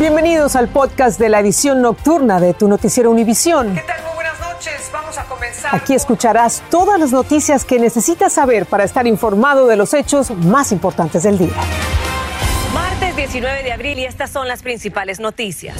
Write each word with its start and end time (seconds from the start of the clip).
Bienvenidos 0.00 0.56
al 0.56 0.68
podcast 0.68 1.20
de 1.20 1.28
la 1.28 1.40
edición 1.40 1.82
nocturna 1.82 2.40
de 2.40 2.54
tu 2.54 2.68
noticiero 2.68 3.10
Univisión. 3.10 3.74
¿Qué 3.74 3.82
tal? 3.82 4.02
Muy 4.02 4.14
buenas 4.14 4.40
noches. 4.40 4.90
Vamos 4.90 5.18
a 5.18 5.24
comenzar. 5.24 5.74
Aquí 5.76 5.92
escucharás 5.92 6.62
todas 6.70 6.98
las 6.98 7.12
noticias 7.12 7.66
que 7.66 7.78
necesitas 7.78 8.32
saber 8.32 8.64
para 8.64 8.84
estar 8.84 9.06
informado 9.06 9.66
de 9.66 9.76
los 9.76 9.92
hechos 9.92 10.30
más 10.30 10.72
importantes 10.72 11.24
del 11.24 11.36
día. 11.36 11.52
Martes 12.72 13.14
19 13.14 13.62
de 13.62 13.72
abril 13.72 13.98
y 13.98 14.06
estas 14.06 14.30
son 14.30 14.48
las 14.48 14.62
principales 14.62 15.20
noticias. 15.20 15.76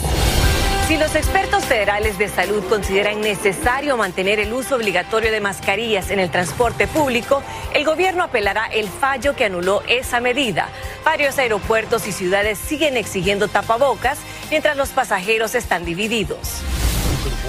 Si 0.91 0.97
los 0.97 1.15
expertos 1.15 1.67
federales 1.67 2.19
de 2.19 2.29
salud 2.29 2.65
consideran 2.69 3.21
necesario 3.21 3.97
mantener 3.97 4.41
el 4.41 4.53
uso 4.53 4.75
obligatorio 4.75 5.31
de 5.31 5.41
mascarillas 5.41 6.11
en 6.11 6.19
el 6.19 6.33
transporte 6.33 6.89
público, 6.89 7.45
el 7.75 7.85
gobierno 7.85 8.25
apelará 8.25 8.67
el 8.67 8.89
fallo 8.89 9.37
que 9.37 9.45
anuló 9.45 9.85
esa 9.87 10.19
medida. 10.19 10.69
Varios 11.05 11.39
aeropuertos 11.39 12.09
y 12.09 12.13
ciudades 12.13 12.59
siguen 12.59 12.97
exigiendo 12.97 13.47
tapabocas 13.47 14.19
mientras 14.51 14.77
los 14.77 14.89
pasajeros 14.89 15.55
están 15.55 15.85
divididos. 15.85 16.61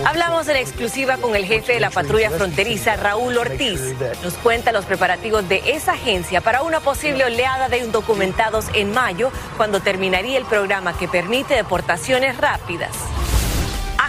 Hablamos 0.05 0.47
en 0.47 0.57
exclusiva 0.57 1.17
con 1.17 1.35
el 1.35 1.45
jefe 1.45 1.73
de 1.73 1.79
la 1.79 1.89
patrulla 1.89 2.29
fronteriza, 2.29 2.95
Raúl 2.95 3.39
Ortiz. 3.39 3.95
Nos 4.23 4.35
cuenta 4.35 4.71
los 4.71 4.85
preparativos 4.85 5.49
de 5.49 5.63
esa 5.65 5.93
agencia 5.93 6.41
para 6.41 6.61
una 6.61 6.79
posible 6.79 7.25
oleada 7.25 7.69
de 7.69 7.79
indocumentados 7.79 8.67
en 8.75 8.91
mayo, 8.91 9.31
cuando 9.57 9.79
terminaría 9.79 10.37
el 10.37 10.45
programa 10.45 10.95
que 10.95 11.07
permite 11.07 11.55
deportaciones 11.55 12.37
rápidas. 12.37 12.91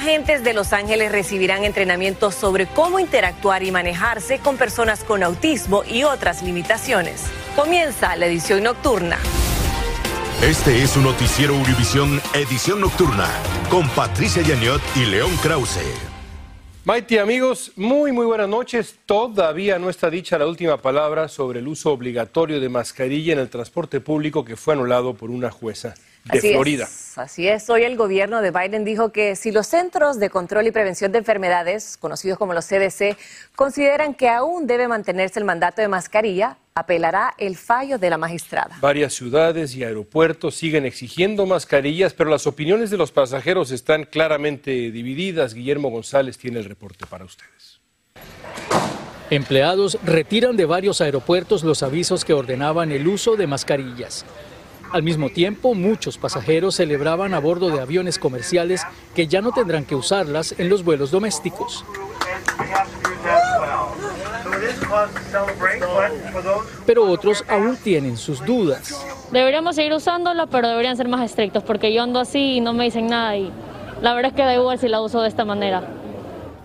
Agentes 0.02 0.42
de 0.42 0.52
Los 0.52 0.72
Ángeles 0.72 1.12
recibirán 1.12 1.62
entrenamiento 1.62 2.32
sobre 2.32 2.66
cómo 2.66 2.98
interactuar 2.98 3.62
y 3.62 3.70
manejarse 3.70 4.40
con 4.40 4.56
personas 4.56 5.04
con 5.04 5.22
autismo 5.22 5.84
y 5.88 6.02
otras 6.02 6.42
limitaciones. 6.42 7.26
Comienza 7.54 8.16
la 8.16 8.26
edición 8.26 8.64
nocturna. 8.64 9.16
Este 10.42 10.82
es 10.82 10.96
un 10.96 11.04
noticiero 11.04 11.54
Univisión 11.54 12.20
Edición 12.34 12.80
Nocturna 12.80 13.28
con 13.70 13.88
Patricia 13.90 14.42
Yaniot 14.42 14.82
y 14.96 15.04
León 15.04 15.30
Krause. 15.40 15.78
Maite, 16.84 17.20
amigos, 17.20 17.70
muy, 17.76 18.10
muy 18.10 18.26
buenas 18.26 18.48
noches. 18.48 18.96
Todavía 19.06 19.78
no 19.78 19.88
está 19.88 20.10
dicha 20.10 20.36
la 20.36 20.48
última 20.48 20.78
palabra 20.78 21.28
sobre 21.28 21.60
el 21.60 21.68
uso 21.68 21.92
obligatorio 21.92 22.58
de 22.58 22.68
mascarilla 22.68 23.34
en 23.34 23.38
el 23.38 23.50
transporte 23.50 24.00
público 24.00 24.44
que 24.44 24.56
fue 24.56 24.74
anulado 24.74 25.14
por 25.14 25.30
una 25.30 25.52
jueza 25.52 25.94
de 26.24 26.38
Así 26.38 26.52
Florida. 26.52 26.84
Es, 26.84 27.18
así 27.18 27.48
es, 27.48 27.68
hoy 27.68 27.82
el 27.82 27.96
gobierno 27.96 28.40
de 28.42 28.50
Biden 28.50 28.84
dijo 28.84 29.10
que 29.10 29.34
si 29.36 29.50
los 29.50 29.66
Centros 29.66 30.18
de 30.20 30.30
Control 30.30 30.66
y 30.66 30.70
Prevención 30.70 31.10
de 31.12 31.18
Enfermedades, 31.18 31.96
conocidos 31.96 32.38
como 32.38 32.54
los 32.54 32.66
CDC, 32.66 33.16
consideran 33.56 34.14
que 34.14 34.28
aún 34.28 34.66
debe 34.66 34.88
mantenerse 34.88 35.38
el 35.40 35.44
mandato 35.44 35.82
de 35.82 35.88
mascarilla, 35.88 36.56
apelará 36.74 37.34
el 37.38 37.56
fallo 37.56 37.98
de 37.98 38.08
la 38.08 38.18
magistrada. 38.18 38.78
Varias 38.80 39.14
ciudades 39.14 39.74
y 39.74 39.84
aeropuertos 39.84 40.54
siguen 40.54 40.86
exigiendo 40.86 41.44
mascarillas, 41.44 42.14
pero 42.14 42.30
las 42.30 42.46
opiniones 42.46 42.90
de 42.90 42.96
los 42.96 43.12
pasajeros 43.12 43.70
están 43.70 44.04
claramente 44.04 44.70
divididas. 44.90 45.54
Guillermo 45.54 45.90
González 45.90 46.38
tiene 46.38 46.60
el 46.60 46.64
reporte 46.66 47.04
para 47.06 47.24
ustedes. 47.24 47.80
Empleados 49.28 49.98
retiran 50.04 50.56
de 50.56 50.66
varios 50.66 51.00
aeropuertos 51.00 51.64
los 51.64 51.82
avisos 51.82 52.24
que 52.24 52.34
ordenaban 52.34 52.92
el 52.92 53.08
uso 53.08 53.36
de 53.36 53.46
mascarillas. 53.46 54.26
Al 54.92 55.02
mismo 55.02 55.30
tiempo, 55.30 55.74
muchos 55.74 56.18
pasajeros 56.18 56.74
celebraban 56.74 57.32
a 57.32 57.40
bordo 57.40 57.70
de 57.70 57.80
aviones 57.80 58.18
comerciales 58.18 58.82
que 59.14 59.26
ya 59.26 59.40
no 59.40 59.52
tendrán 59.52 59.86
que 59.86 59.94
usarlas 59.94 60.54
en 60.58 60.68
los 60.68 60.84
vuelos 60.84 61.10
domésticos. 61.10 61.84
Pero 66.84 67.04
otros 67.10 67.42
aún 67.48 67.76
tienen 67.76 68.18
sus 68.18 68.44
dudas. 68.44 69.02
Deberíamos 69.30 69.76
seguir 69.76 69.94
usándolo, 69.94 70.46
pero 70.48 70.68
deberían 70.68 70.96
ser 70.98 71.08
más 71.08 71.22
estrictos, 71.22 71.62
porque 71.62 71.92
yo 71.94 72.02
ando 72.02 72.20
así 72.20 72.56
y 72.56 72.60
no 72.60 72.74
me 72.74 72.84
dicen 72.84 73.06
nada 73.06 73.34
y 73.36 73.50
la 74.02 74.12
verdad 74.12 74.32
es 74.32 74.36
que 74.36 74.42
da 74.42 74.54
igual 74.54 74.78
si 74.78 74.88
la 74.88 75.00
uso 75.00 75.22
de 75.22 75.28
esta 75.28 75.46
manera. 75.46 76.01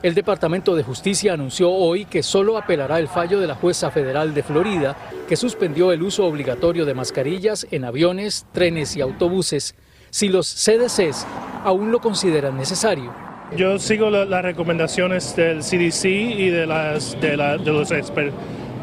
El 0.04 0.14
Departamento 0.14 0.76
de 0.76 0.84
Justicia 0.84 1.34
anunció 1.34 1.72
hoy 1.72 2.06
que 2.06 2.22
solo 2.22 2.58
apelará 2.58 3.00
el 3.00 3.08
fallo 3.08 3.40
de 3.40 3.48
la 3.48 3.56
jueza 3.56 3.90
federal 3.90 4.34
de 4.36 4.44
Florida, 4.44 4.96
que 5.28 5.36
suspendió 5.36 5.92
el 5.92 6.04
uso 6.04 6.26
obligatorio 6.26 6.86
de 6.86 6.94
mascarillas 6.94 7.66
en 7.72 7.84
aviones, 7.84 8.46
trenes 8.52 8.96
y 8.96 9.02
autobuses, 9.02 9.74
si 10.12 10.30
los 10.30 10.48
CDCs 10.48 11.26
aún 11.64 11.92
lo 11.92 12.00
consideran 12.00 12.58
necesario. 12.58 13.12
Yo 13.56 13.80
sigo 13.80 14.10
la- 14.10 14.26
las 14.26 14.44
recomendaciones 14.44 15.36
del 15.36 15.64
CDC 15.64 16.06
y 16.10 16.50
de, 16.50 16.68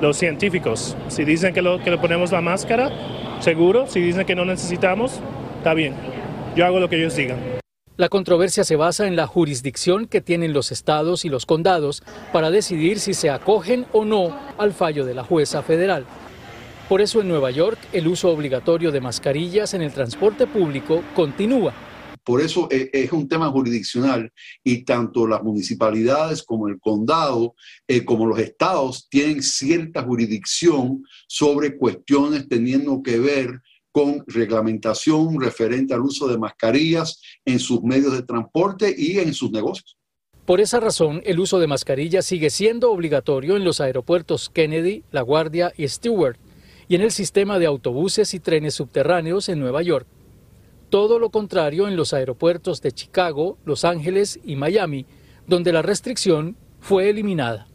los 0.01 0.17
científicos. 0.17 0.97
Si 1.09 1.25
dicen 1.25 1.55
que, 1.55 1.63
lo, 1.63 1.79
que 1.83 1.91
le 1.91 1.99
ponemos 1.99 2.33
la 2.33 2.41
máscara, 2.41 2.91
seguro. 3.41 3.87
Si 3.87 4.01
dicen 4.01 4.27
que 4.27 4.35
no 4.35 4.45
necesitamos, 4.45 5.21
está 5.59 5.75
bien. 5.75 5.95
Yo 6.57 6.67
hago 6.67 6.81
lo 6.81 6.89
que 6.89 6.97
ellos 6.97 7.15
digan. 7.15 7.54
La 7.97 8.09
controversia 8.09 8.65
se 8.65 8.75
basa 8.75 9.07
en 9.07 9.15
la 9.15 9.29
jurisdicción 9.29 10.09
que 10.09 10.21
tienen 10.21 10.53
los 10.53 10.73
estados 10.73 11.25
y 11.25 11.29
los 11.29 11.47
condados 11.47 12.03
para 12.33 12.51
decidir 12.51 12.99
si 12.99 13.15
se 13.15 13.31
acogen 13.31 13.87
o 13.93 14.05
no 14.05 14.37
al 14.59 14.73
fallo 14.73 15.05
de 15.05 15.15
la 15.15 15.23
jueza 15.23 15.63
federal. 15.63 16.05
Por 16.89 17.01
eso 17.01 17.21
en 17.21 17.29
Nueva 17.29 17.53
York 17.53 17.79
el 17.93 18.09
uso 18.09 18.31
obligatorio 18.31 18.91
de 18.91 19.01
mascarillas 19.01 19.75
en 19.75 19.83
el 19.83 19.93
transporte 19.93 20.49
público 20.49 21.05
continúa. 21.15 21.73
Por 22.25 22.41
eso 22.41 22.67
eh, 22.73 22.91
es 22.93 23.13
un 23.13 23.29
tema 23.29 23.49
jurisdiccional 23.51 24.33
y 24.65 24.85
tanto 24.85 25.29
las 25.29 25.45
municipalidades 25.45 26.43
como 26.43 26.67
el 26.67 26.81
condado, 26.81 27.55
eh, 27.87 28.05
como 28.05 28.27
los 28.27 28.41
estados, 28.41 29.09
tienen 29.09 29.41
cierta 29.41 30.03
jurisdicción 30.03 31.05
sobre 31.29 31.77
cuestiones 31.77 32.49
teniendo 32.49 33.05
que 33.05 33.21
ver 33.21 33.61
con 33.95 34.25
reglamentación 34.27 35.41
referente 35.41 35.95
al 35.95 36.01
uso 36.01 36.27
de 36.27 36.37
mascarillas 36.37 37.23
en 37.45 37.61
sus 37.61 37.81
medios 37.85 38.13
de 38.13 38.25
transporte 38.25 38.93
y 38.99 39.21
en 39.21 39.33
sus 39.33 39.53
negocios. 39.53 39.97
Por 40.45 40.61
esa 40.61 40.81
razón, 40.81 41.23
el 41.25 41.39
uso 41.39 41.61
de 41.61 41.69
mascarillas 41.69 42.27
sigue 42.27 42.51
siendo 42.51 42.91
obligatorio 42.91 43.57
en 43.57 43.63
los 43.63 43.81
aeropuertos 43.81 44.51
Kennedy, 44.51 45.05
La 45.13 45.23
Guardia 45.23 45.73
y 45.77 45.87
Stewart, 45.87 46.39
y 46.89 46.97
en 46.97 47.03
el 47.03 47.13
sistema 47.13 47.61
de 47.61 47.67
autobuses 47.67 48.35
y 48.35 48.41
trenes 48.41 48.75
subterráneos 48.75 49.49
en 49.49 49.61
Nueva 49.61 49.81
York. 49.81 50.09
Todo 50.91 51.21
lo 51.21 51.31
contrario 51.31 51.87
en 51.87 51.95
los 51.95 52.13
aeropuertos 52.13 52.83
de 52.83 52.91
Chicago, 52.91 53.59
Los 53.65 53.85
Ángeles 53.85 54.41
y 54.45 54.57
Miami, 54.57 55.07
donde 55.47 55.73
la 55.73 55.83
restricción 55.83 56.57
fue 56.81 57.11
eliminada. 57.11 57.69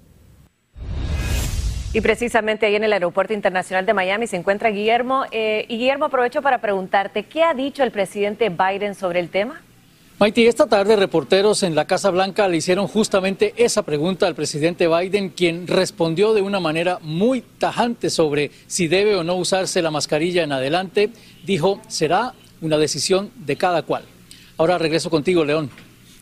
Y 1.91 2.01
precisamente 2.01 2.67
ahí 2.67 2.75
en 2.75 2.83
el 2.83 2.93
Aeropuerto 2.93 3.33
Internacional 3.33 3.83
de 3.83 3.95
Miami 3.95 4.27
se 4.27 4.37
encuentra 4.37 4.69
Guillermo. 4.69 5.25
Eh, 5.31 5.65
y 5.69 5.79
Guillermo, 5.79 6.05
aprovecho 6.05 6.43
para 6.43 6.61
preguntarte, 6.61 7.23
¿qué 7.23 7.41
ha 7.41 7.55
dicho 7.55 7.81
el 7.81 7.89
presidente 7.89 8.49
Biden 8.49 8.93
sobre 8.93 9.19
el 9.19 9.29
tema? 9.29 9.61
Maiti, 10.19 10.45
esta 10.45 10.67
tarde 10.67 10.95
reporteros 10.97 11.63
en 11.63 11.73
la 11.73 11.85
Casa 11.85 12.11
Blanca 12.11 12.47
le 12.47 12.57
hicieron 12.57 12.87
justamente 12.87 13.53
esa 13.57 13.83
pregunta 13.83 14.27
al 14.27 14.35
presidente 14.35 14.87
Biden, 14.87 15.29
quien 15.29 15.65
respondió 15.65 16.33
de 16.33 16.41
una 16.41 16.59
manera 16.59 16.99
muy 17.01 17.41
tajante 17.41 18.11
sobre 18.11 18.51
si 18.67 18.87
debe 18.87 19.15
o 19.15 19.23
no 19.23 19.35
usarse 19.35 19.81
la 19.81 19.89
mascarilla 19.89 20.43
en 20.43 20.51
adelante. 20.51 21.09
Dijo, 21.43 21.81
será 21.87 22.33
una 22.61 22.77
decisión 22.77 23.31
de 23.35 23.55
cada 23.55 23.81
cual. 23.81 24.03
Ahora 24.57 24.77
regreso 24.77 25.09
contigo, 25.09 25.43
León. 25.43 25.71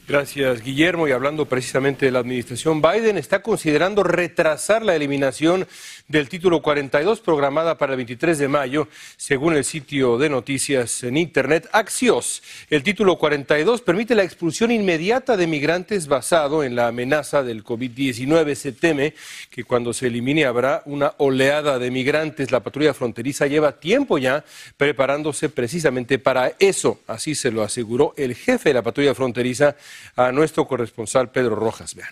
Gracias, 0.08 0.64
Guillermo. 0.64 1.06
Y 1.06 1.12
hablando 1.12 1.48
precisamente 1.48 2.06
de 2.06 2.14
la 2.14 2.20
administración, 2.20 2.82
Biden 2.82 3.18
está 3.18 3.42
considerando 3.42 4.04
retrasar 4.04 4.82
la 4.82 4.96
eliminación 4.96 5.68
del 6.08 6.30
título 6.30 6.62
42 6.62 7.20
programada 7.20 7.78
para 7.78 7.92
el 7.92 7.98
23 7.98 8.38
de 8.38 8.48
mayo, 8.48 8.88
según 9.18 9.58
el 9.58 9.66
sitio 9.66 10.18
de 10.18 10.30
noticias 10.30 11.04
en 11.04 11.18
Internet 11.18 11.68
Axios. 11.74 12.42
El 12.70 12.84
título 12.84 13.18
42 13.18 13.82
permite 13.82 14.16
la 14.16 14.24
expulsión 14.24 14.72
inmediata 14.72 15.36
de 15.36 15.46
migrantes 15.46 16.08
basado 16.08 16.64
en 16.64 16.78
la 16.78 16.88
amenaza 16.88 17.44
del 17.44 17.66
COVID-19. 17.66 18.56
Se 18.56 18.72
teme 18.72 19.14
que 19.50 19.66
cuando 19.66 19.92
se 19.92 20.08
elimine 20.08 20.46
habrá 20.46 20.84
una 20.86 21.16
oleada 21.18 21.80
de 21.80 21.92
migrantes. 21.92 22.52
La 22.52 22.62
patrulla 22.62 22.94
fronteriza 22.94 23.46
lleva 23.48 23.74
tiempo 23.74 24.18
ya 24.18 24.46
preparándose 24.78 25.50
precisamente 25.50 26.18
para 26.18 26.54
eso. 26.60 27.02
Así 27.08 27.36
se 27.36 27.52
lo 27.52 27.62
aseguró 27.62 28.14
el 28.16 28.36
jefe 28.36 28.70
de 28.70 28.76
la 28.76 28.84
patrulla 28.84 29.14
fronteriza 29.14 29.76
a 30.16 30.32
nuestro 30.32 30.68
corresponsal 30.68 31.32
Pedro 31.32 31.56
Rojas. 31.56 31.96
Vean. 31.96 32.10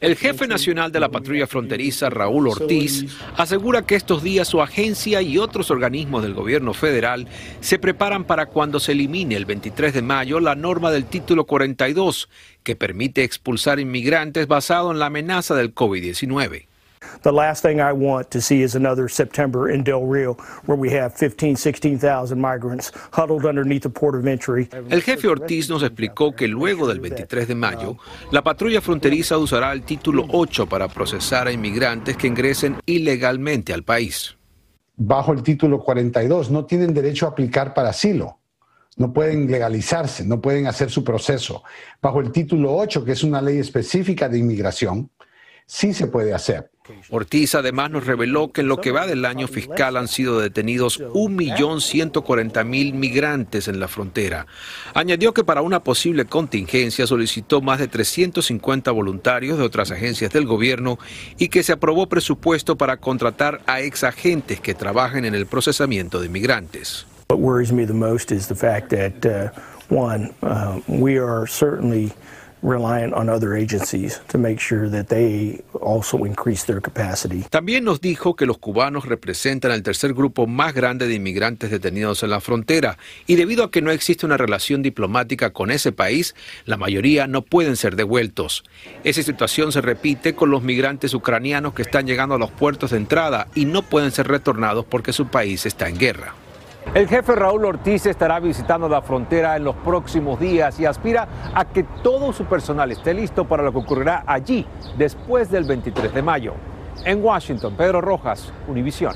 El 0.00 0.16
jefe 0.16 0.48
nacional 0.48 0.90
de 0.90 0.98
la 0.98 1.08
patrulla 1.08 1.46
fronteriza, 1.46 2.10
Raúl 2.10 2.48
Ortiz, 2.48 3.06
asegura 3.36 3.82
que 3.82 3.94
estos 3.94 4.24
días 4.24 4.48
su 4.48 4.60
agencia 4.60 5.22
y 5.22 5.38
otros 5.38 5.70
organismos 5.70 6.24
del 6.24 6.34
gobierno 6.34 6.74
federal 6.74 7.28
se 7.60 7.78
preparan 7.78 8.24
para 8.24 8.46
cuando 8.46 8.80
se 8.80 8.90
elimine 8.90 9.36
el 9.36 9.44
23 9.44 9.94
de 9.94 10.02
mayo 10.02 10.40
la 10.40 10.56
norma 10.56 10.90
del 10.90 11.04
título 11.04 11.46
42, 11.46 12.28
que 12.64 12.74
permite 12.74 13.22
expulsar 13.22 13.78
inmigrantes 13.78 14.48
basado 14.48 14.90
en 14.90 14.98
la 14.98 15.06
amenaza 15.06 15.54
del 15.54 15.72
COVID-19. 15.76 16.66
The 17.22 17.32
last 17.32 17.62
thing 17.62 17.80
I 17.80 17.92
want 17.92 18.30
to 18.30 18.40
see 18.40 18.62
is 18.62 18.74
another 18.74 19.08
September 19.08 19.70
in 19.70 19.84
Del 19.84 20.06
Rio 20.06 20.34
where 20.66 20.78
we 20.78 20.90
have 20.90 21.14
15, 21.14 21.56
16,000 21.56 22.40
migrants 22.40 22.92
huddled 23.12 23.44
underneath 23.44 23.82
the 23.82 23.90
port 23.90 24.14
of 24.14 24.26
entry. 24.26 24.68
El 24.90 25.02
jefe 25.02 25.28
Ortiz 25.28 25.68
nos 25.68 25.82
explicó 25.82 26.34
que 26.34 26.48
luego 26.48 26.86
del 26.88 27.00
23 27.00 27.48
de 27.48 27.54
mayo, 27.54 27.96
la 28.30 28.42
patrulla 28.42 28.80
fronteriza 28.80 29.38
usará 29.38 29.72
el 29.72 29.82
título 29.82 30.26
8 30.30 30.66
para 30.68 30.88
procesar 30.88 31.48
a 31.48 31.52
inmigrantes 31.52 32.16
que 32.16 32.26
ingresen 32.26 32.76
ilegalmente 32.86 33.72
al 33.72 33.82
país. 33.82 34.36
bajo 34.96 35.32
el 35.32 35.42
título 35.42 35.82
42 35.82 36.50
no 36.50 36.64
tienen 36.64 36.94
derecho 36.94 37.26
a 37.26 37.30
aplicar 37.30 37.74
para 37.74 37.90
asilo. 37.90 38.40
No 38.96 39.12
pueden 39.12 39.50
legalizarse, 39.50 40.24
no 40.24 40.40
pueden 40.40 40.66
hacer 40.66 40.90
su 40.90 41.04
proceso. 41.04 41.62
Bajo 42.00 42.20
el 42.20 42.32
título 42.32 42.74
8, 42.74 43.04
que 43.04 43.12
es 43.12 43.22
una 43.22 43.42
ley 43.42 43.58
específica 43.58 44.26
de 44.26 44.38
inmigración, 44.38 45.10
sí 45.66 45.92
se 45.92 46.06
puede 46.06 46.32
hacer. 46.32 46.70
Ortiz 47.10 47.54
además 47.54 47.90
nos 47.90 48.06
reveló 48.06 48.52
que 48.52 48.62
en 48.62 48.68
lo 48.68 48.80
que 48.80 48.92
va 48.92 49.06
del 49.06 49.24
año 49.24 49.48
fiscal 49.48 49.96
han 49.96 50.08
sido 50.08 50.40
detenidos 50.40 51.00
1.140.000 51.00 52.92
migrantes 52.94 53.68
en 53.68 53.80
la 53.80 53.88
frontera. 53.88 54.46
Añadió 54.94 55.32
que 55.32 55.44
para 55.44 55.62
una 55.62 55.82
posible 55.82 56.24
contingencia 56.24 57.06
solicitó 57.06 57.60
más 57.60 57.78
de 57.78 57.88
350 57.88 58.90
voluntarios 58.90 59.58
de 59.58 59.64
otras 59.64 59.90
agencias 59.90 60.32
del 60.32 60.46
gobierno 60.46 60.98
y 61.38 61.48
que 61.48 61.62
se 61.62 61.72
aprobó 61.72 62.08
presupuesto 62.08 62.76
para 62.76 62.98
contratar 62.98 63.60
a 63.66 63.80
ex 63.80 64.04
agentes 64.04 64.60
que 64.60 64.74
trabajen 64.74 65.24
en 65.24 65.34
el 65.34 65.46
procesamiento 65.46 66.20
de 66.20 66.28
migrantes. 66.28 67.06
What 67.28 67.40
worries 67.40 67.72
me 67.72 67.84
the 67.84 67.92
most 67.92 68.30
is 68.30 68.46
the 68.46 68.54
fact 68.54 68.90
that, 68.90 69.26
uh, 69.26 69.50
uh, 69.90 70.80
we 70.86 71.18
are 71.18 71.46
certainly 71.48 72.12
también 77.50 77.84
nos 77.84 78.00
dijo 78.00 78.34
que 78.34 78.46
los 78.46 78.58
cubanos 78.58 79.04
representan 79.04 79.72
el 79.72 79.82
tercer 79.82 80.14
grupo 80.14 80.46
más 80.46 80.74
grande 80.74 81.06
de 81.06 81.14
inmigrantes 81.14 81.70
detenidos 81.70 82.22
en 82.22 82.30
la 82.30 82.40
frontera 82.40 82.98
y 83.26 83.36
debido 83.36 83.64
a 83.64 83.70
que 83.70 83.82
no 83.82 83.90
existe 83.90 84.26
una 84.26 84.36
relación 84.36 84.82
diplomática 84.82 85.52
con 85.52 85.70
ese 85.70 85.92
país, 85.92 86.34
la 86.64 86.76
mayoría 86.76 87.26
no 87.26 87.42
pueden 87.42 87.76
ser 87.76 87.94
devueltos. 87.94 88.64
Esa 89.04 89.22
situación 89.22 89.70
se 89.70 89.80
repite 89.80 90.34
con 90.34 90.50
los 90.50 90.62
migrantes 90.62 91.14
ucranianos 91.14 91.74
que 91.74 91.82
están 91.82 92.06
llegando 92.06 92.36
a 92.36 92.38
los 92.38 92.50
puertos 92.50 92.90
de 92.90 92.96
entrada 92.96 93.48
y 93.54 93.66
no 93.66 93.82
pueden 93.82 94.12
ser 94.12 94.28
retornados 94.28 94.84
porque 94.86 95.12
su 95.12 95.28
país 95.28 95.66
está 95.66 95.88
en 95.88 95.98
guerra. 95.98 96.34
El 96.94 97.08
jefe 97.08 97.34
Raúl 97.34 97.64
Ortiz 97.66 98.06
estará 98.06 98.40
visitando 98.40 98.88
la 98.88 99.02
frontera 99.02 99.56
en 99.56 99.64
los 99.64 99.76
próximos 99.76 100.40
días 100.40 100.80
y 100.80 100.86
aspira 100.86 101.28
a 101.54 101.64
que 101.66 101.82
todo 102.02 102.32
su 102.32 102.46
personal 102.46 102.90
esté 102.90 103.12
listo 103.12 103.46
para 103.46 103.62
lo 103.62 103.72
que 103.72 103.78
ocurrirá 103.78 104.24
allí 104.26 104.66
después 104.96 105.50
del 105.50 105.64
23 105.64 106.14
de 106.14 106.22
mayo. 106.22 106.54
En 107.04 107.22
Washington, 107.22 107.76
Pedro 107.76 108.00
Rojas, 108.00 108.52
Univisión. 108.66 109.14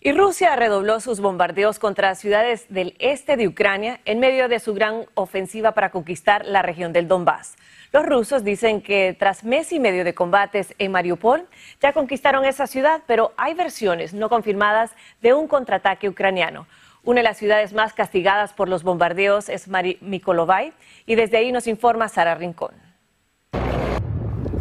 Y 0.00 0.12
Rusia 0.12 0.54
redobló 0.54 1.00
sus 1.00 1.20
bombardeos 1.20 1.78
contra 1.78 2.14
ciudades 2.14 2.66
del 2.68 2.94
este 3.00 3.36
de 3.36 3.48
Ucrania 3.48 4.00
en 4.04 4.20
medio 4.20 4.48
de 4.48 4.60
su 4.60 4.72
gran 4.72 5.06
ofensiva 5.14 5.72
para 5.72 5.90
conquistar 5.90 6.44
la 6.46 6.62
región 6.62 6.92
del 6.92 7.08
Donbass. 7.08 7.56
Los 7.96 8.04
rusos 8.04 8.44
dicen 8.44 8.82
que 8.82 9.16
tras 9.18 9.42
mes 9.42 9.72
y 9.72 9.80
medio 9.80 10.04
de 10.04 10.12
combates 10.12 10.74
en 10.78 10.92
Mariupol 10.92 11.48
ya 11.80 11.94
conquistaron 11.94 12.44
esa 12.44 12.66
ciudad, 12.66 13.00
pero 13.06 13.32
hay 13.38 13.54
versiones 13.54 14.12
no 14.12 14.28
confirmadas 14.28 14.90
de 15.22 15.32
un 15.32 15.48
contraataque 15.48 16.06
ucraniano. 16.06 16.66
Una 17.04 17.20
de 17.20 17.22
las 17.22 17.38
ciudades 17.38 17.72
más 17.72 17.94
castigadas 17.94 18.52
por 18.52 18.68
los 18.68 18.82
bombardeos 18.82 19.48
es 19.48 19.66
Mykolaiv 20.02 20.74
y 21.06 21.14
desde 21.14 21.38
ahí 21.38 21.52
nos 21.52 21.66
informa 21.66 22.10
Sara 22.10 22.34
Rincón. 22.34 22.74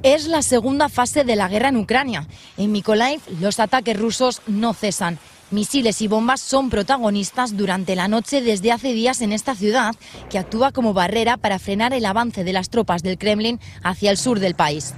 Es 0.02 0.28
la 0.28 0.42
segunda 0.42 0.88
fase 0.88 1.26
de 1.26 1.36
la 1.36 1.50
guerra 1.50 1.68
en 1.68 1.76
Ucrania. 1.76 2.28
En 2.56 2.72
Mykolaiv 2.72 3.20
los 3.42 3.60
ataques 3.60 4.00
rusos 4.00 4.44
no 4.48 4.74
cesan. 4.74 5.20
Misiles 5.52 6.02
y 6.02 6.08
bombas 6.08 6.42
son 6.42 6.70
protagonistas 6.70 7.56
durante 7.56 7.96
la 7.96 8.08
noche 8.08 8.42
desde 8.42 8.72
hace 8.72 8.94
días 8.94 9.22
en 9.22 9.32
esta 9.32 9.56
ciudad, 9.56 9.96
que 10.30 10.40
actúa 10.40 10.72
como 10.72 10.94
barrera 10.94 11.38
para 11.38 11.60
frenar 11.60 11.94
el 11.94 12.06
avance 12.06 12.44
de 12.44 12.52
las 12.52 12.70
tropas 12.70 13.04
del 13.04 13.18
Kremlin 13.18 13.60
hacia 13.84 14.10
el 14.10 14.18
sur 14.18 14.40
del 14.40 14.56
país. 14.56 14.94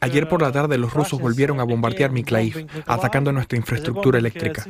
Ayer 0.00 0.28
por 0.28 0.40
la 0.40 0.52
tarde 0.52 0.78
los 0.78 0.94
rusos 0.94 1.20
volvieron 1.20 1.60
a 1.60 1.64
bombardear 1.64 2.10
Mykolaiv, 2.10 2.66
atacando 2.86 3.32
nuestra 3.32 3.58
infraestructura 3.58 4.18
eléctrica. 4.18 4.64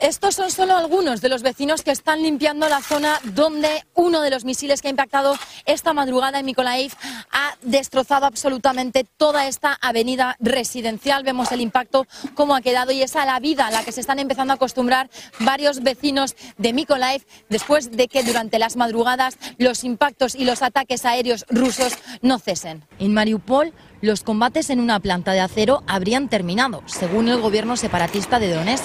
Estos 0.00 0.34
son 0.34 0.50
solo 0.50 0.76
algunos 0.76 1.20
de 1.20 1.28
los 1.28 1.42
vecinos 1.42 1.82
que 1.82 1.90
están 1.90 2.22
limpiando 2.22 2.68
la 2.68 2.82
zona 2.82 3.18
donde 3.24 3.84
uno 3.94 4.20
de 4.20 4.30
los 4.30 4.44
misiles 4.44 4.82
que 4.82 4.88
ha 4.88 4.90
impactado 4.90 5.36
esta 5.64 5.94
madrugada 5.94 6.38
en 6.38 6.46
Mykolaiv 6.46 6.92
ha 7.32 7.56
destrozado 7.62 8.26
absolutamente 8.26 9.04
toda 9.16 9.46
esta 9.46 9.78
avenida 9.80 10.36
residencial. 10.38 11.22
Vemos 11.22 11.50
el 11.50 11.60
impacto, 11.60 12.06
cómo 12.34 12.54
ha 12.54 12.60
quedado 12.60 12.92
y 12.92 13.02
es 13.02 13.14
la 13.14 13.40
vida 13.40 13.66
a 13.66 13.70
la 13.70 13.82
que 13.82 13.92
se 13.92 14.00
están 14.02 14.18
empezando 14.18 14.52
a 14.52 14.56
acostumbrar 14.56 15.08
varios 15.40 15.82
vecinos 15.82 16.36
de 16.58 16.74
Mykolaiv 16.74 17.24
después 17.48 17.90
de 17.90 18.08
que 18.08 18.22
durante 18.22 18.58
las 18.58 18.76
madrugadas 18.76 19.38
los 19.56 19.84
impactos 19.84 20.34
y 20.34 20.44
los 20.44 20.60
ataques 20.60 21.06
aéreos 21.06 21.46
rusos 21.48 21.94
no 22.20 22.38
cesen. 22.38 22.84
En 22.98 23.14
Mariupol, 23.14 23.72
los 24.02 24.22
combates 24.22 24.70
en 24.70 24.80
una 24.80 25.00
planta 25.00 25.32
de 25.32 25.40
acero 25.40 25.82
habrían 25.86 26.28
terminado, 26.28 26.82
según 26.86 27.28
el 27.28 27.40
gobierno 27.40 27.76
separatista 27.76 28.38
de 28.38 28.52
Donetsk. 28.52 28.84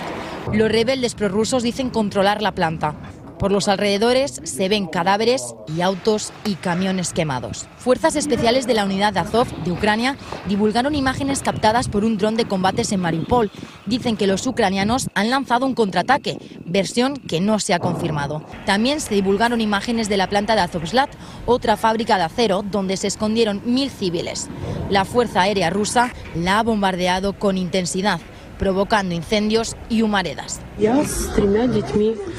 Los 0.53 0.71
rebeldes 0.71 1.15
prorrusos 1.15 1.63
dicen 1.63 1.89
controlar 1.89 2.41
la 2.41 2.53
planta. 2.53 2.95
Por 3.37 3.51
los 3.51 3.67
alrededores 3.67 4.39
se 4.43 4.69
ven 4.69 4.85
cadáveres 4.85 5.55
y 5.75 5.81
autos 5.81 6.31
y 6.45 6.53
camiones 6.53 7.11
quemados. 7.11 7.67
Fuerzas 7.77 8.15
especiales 8.15 8.67
de 8.67 8.75
la 8.75 8.85
unidad 8.85 9.13
de 9.13 9.19
Azov 9.19 9.47
de 9.63 9.71
Ucrania 9.71 10.15
divulgaron 10.47 10.93
imágenes 10.93 11.41
captadas 11.41 11.89
por 11.89 12.05
un 12.05 12.19
dron 12.19 12.35
de 12.35 12.45
combates 12.45 12.91
en 12.91 12.99
Mariupol. 12.99 13.49
Dicen 13.87 14.15
que 14.15 14.27
los 14.27 14.45
ucranianos 14.45 15.09
han 15.15 15.31
lanzado 15.31 15.65
un 15.65 15.73
contraataque, 15.73 16.37
versión 16.71 17.17
que 17.17 17.41
no 17.41 17.59
se 17.59 17.73
ha 17.73 17.79
confirmado. 17.79 18.43
También 18.65 19.01
se 19.01 19.13
divulgaron 19.15 19.61
imágenes 19.61 20.09
de 20.09 20.17
la 20.17 20.27
planta 20.27 20.55
de 20.55 20.61
Azovstat, 20.61 21.09
otra 21.45 21.77
fábrica 21.77 22.17
de 22.17 22.23
acero 22.23 22.63
donde 22.63 22.97
se 22.97 23.07
escondieron 23.07 23.61
mil 23.65 23.89
civiles. 23.89 24.49
La 24.89 25.05
Fuerza 25.05 25.41
Aérea 25.41 25.69
rusa 25.69 26.13
la 26.35 26.59
ha 26.59 26.63
bombardeado 26.63 27.33
con 27.33 27.57
intensidad 27.57 28.19
provocando 28.61 29.15
incendios 29.15 29.75
y 29.89 30.03
humaredas. 30.03 30.61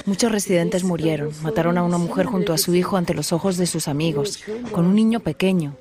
Muchos 0.06 0.30
residentes 0.30 0.84
murieron. 0.84 1.30
Mataron 1.42 1.76
a 1.78 1.82
una 1.82 1.98
mujer 1.98 2.26
junto 2.26 2.52
a 2.52 2.58
su 2.58 2.76
hijo 2.76 2.96
ante 2.96 3.12
los 3.12 3.32
ojos 3.32 3.56
de 3.56 3.66
sus 3.66 3.88
amigos, 3.88 4.38
con 4.70 4.86
un 4.86 4.94
niño 4.94 5.18
pequeño. 5.18 5.74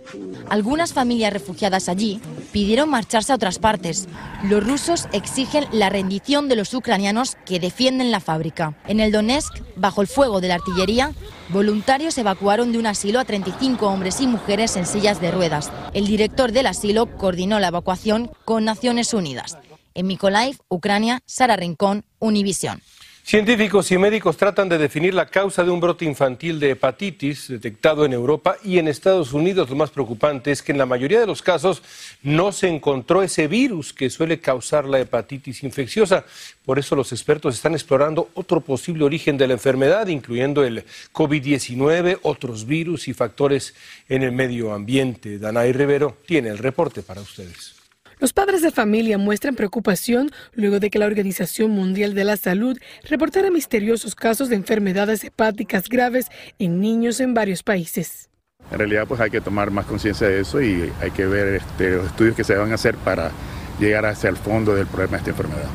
Algunas 0.50 0.94
familias 0.94 1.32
refugiadas 1.32 1.90
allí 1.90 2.20
pidieron 2.52 2.90
marcharse 2.90 3.32
a 3.32 3.36
otras 3.36 3.60
partes. 3.60 4.08
Los 4.50 4.66
rusos 4.66 5.08
exigen 5.14 5.66
la 5.72 5.90
rendición 5.90 6.50
de 6.50 6.56
los 6.56 6.74
ucranianos 6.74 7.38
que 7.46 7.60
defienden 7.60 8.10
la 8.10 8.20
fábrica. 8.20 8.74
En 8.88 9.00
el 9.00 9.12
Donetsk, 9.12 9.62
bajo 9.76 10.02
el 10.02 10.08
fuego 10.08 10.42
de 10.42 10.48
la 10.48 10.56
artillería, 10.56 11.12
voluntarios 11.50 12.18
evacuaron 12.18 12.72
de 12.72 12.80
un 12.80 12.88
asilo 12.88 13.20
a 13.20 13.26
35 13.26 13.86
hombres 13.86 14.20
y 14.22 14.26
mujeres 14.26 14.76
en 14.76 14.88
sillas 14.88 15.22
de 15.22 15.30
ruedas. 15.30 15.72
El 15.94 16.08
director 16.08 16.52
del 16.52 16.66
asilo 16.66 17.06
coordinó 17.16 17.60
la 17.60 17.68
evacuación 17.68 18.32
con 18.44 18.66
Naciones 18.66 19.14
Unidas. 19.14 19.56
En 19.94 20.08
Mykolaiv, 20.08 20.58
Ucrania, 20.70 21.22
Sara 21.26 21.56
Rincón, 21.56 22.04
Univisión. 22.20 22.82
Científicos 23.24 23.92
y 23.92 23.98
médicos 23.98 24.36
tratan 24.36 24.68
de 24.68 24.80
definir 24.80 25.14
la 25.14 25.28
causa 25.28 25.64
de 25.64 25.70
un 25.70 25.80
brote 25.80 26.06
infantil 26.06 26.60
de 26.60 26.72
hepatitis 26.72 27.48
detectado 27.48 28.04
en 28.04 28.14
Europa 28.14 28.58
y 28.64 28.80
en 28.80 28.88
Estados 28.88 29.32
Unidos. 29.32 29.70
Lo 29.70 29.76
más 29.76 29.92
preocupante 29.92 30.52
es 30.52 30.64
que 30.64 30.72
en 30.72 30.80
la 30.80 30.88
mayoría 30.88 31.20
de 31.20 31.28
los 31.28 31.42
casos 31.42 31.84
no 32.24 32.52
se 32.52 32.68
encontró 32.68 33.22
ese 33.22 33.48
virus 33.48 33.94
que 33.94 34.10
suele 34.10 34.42
causar 34.42 34.86
la 34.86 35.00
hepatitis 35.00 35.64
infecciosa. 35.64 36.26
Por 36.66 36.80
eso 36.80 36.96
los 36.96 37.12
expertos 37.14 37.56
están 37.56 37.74
explorando 37.74 38.30
otro 38.34 38.60
posible 38.60 39.06
origen 39.06 39.38
de 39.38 39.48
la 39.48 39.54
enfermedad, 39.54 40.08
incluyendo 40.08 40.64
el 40.64 40.84
COVID-19, 41.14 42.20
otros 42.24 42.66
virus 42.66 43.08
y 43.08 43.14
factores 43.14 43.76
en 44.10 44.24
el 44.24 44.32
medio 44.32 44.74
ambiente. 44.74 45.38
Danay 45.38 45.72
Rivero 45.72 46.18
tiene 46.26 46.50
el 46.50 46.58
reporte 46.58 47.04
para 47.04 47.22
ustedes. 47.22 47.81
Los 48.22 48.34
padres 48.34 48.62
de 48.62 48.70
familia 48.70 49.18
muestran 49.18 49.56
preocupación 49.56 50.30
luego 50.54 50.80
de 50.80 50.92
que 50.92 51.00
la 51.00 51.08
Organización 51.08 51.72
Mundial 51.72 52.14
de 52.14 52.24
la 52.24 52.38
Salud 52.38 52.78
reportara 53.10 53.50
misteriosos 53.50 54.14
casos 54.14 54.48
de 54.48 54.56
enfermedades 54.56 55.24
hepáticas 55.24 55.90
graves 55.90 56.28
en 56.60 56.80
niños 56.80 57.20
en 57.20 57.34
varios 57.34 57.64
países. 57.64 58.30
En 58.72 58.78
realidad, 58.78 59.08
pues 59.08 59.20
hay 59.22 59.32
que 59.32 59.42
tomar 59.42 59.72
más 59.72 59.88
conciencia 59.88 60.28
de 60.28 60.42
eso 60.42 60.62
y 60.62 60.94
hay 61.02 61.10
que 61.10 61.26
ver 61.26 61.56
este, 61.56 61.96
los 61.96 62.06
estudios 62.06 62.36
que 62.36 62.44
se 62.44 62.54
van 62.54 62.72
a 62.72 62.76
hacer 62.76 62.94
para 62.98 63.32
llegar 63.80 64.06
hacia 64.06 64.30
el 64.30 64.38
fondo 64.38 64.76
del 64.76 64.86
problema 64.86 65.14
de 65.14 65.18
esta 65.18 65.32
enfermedad. 65.32 65.70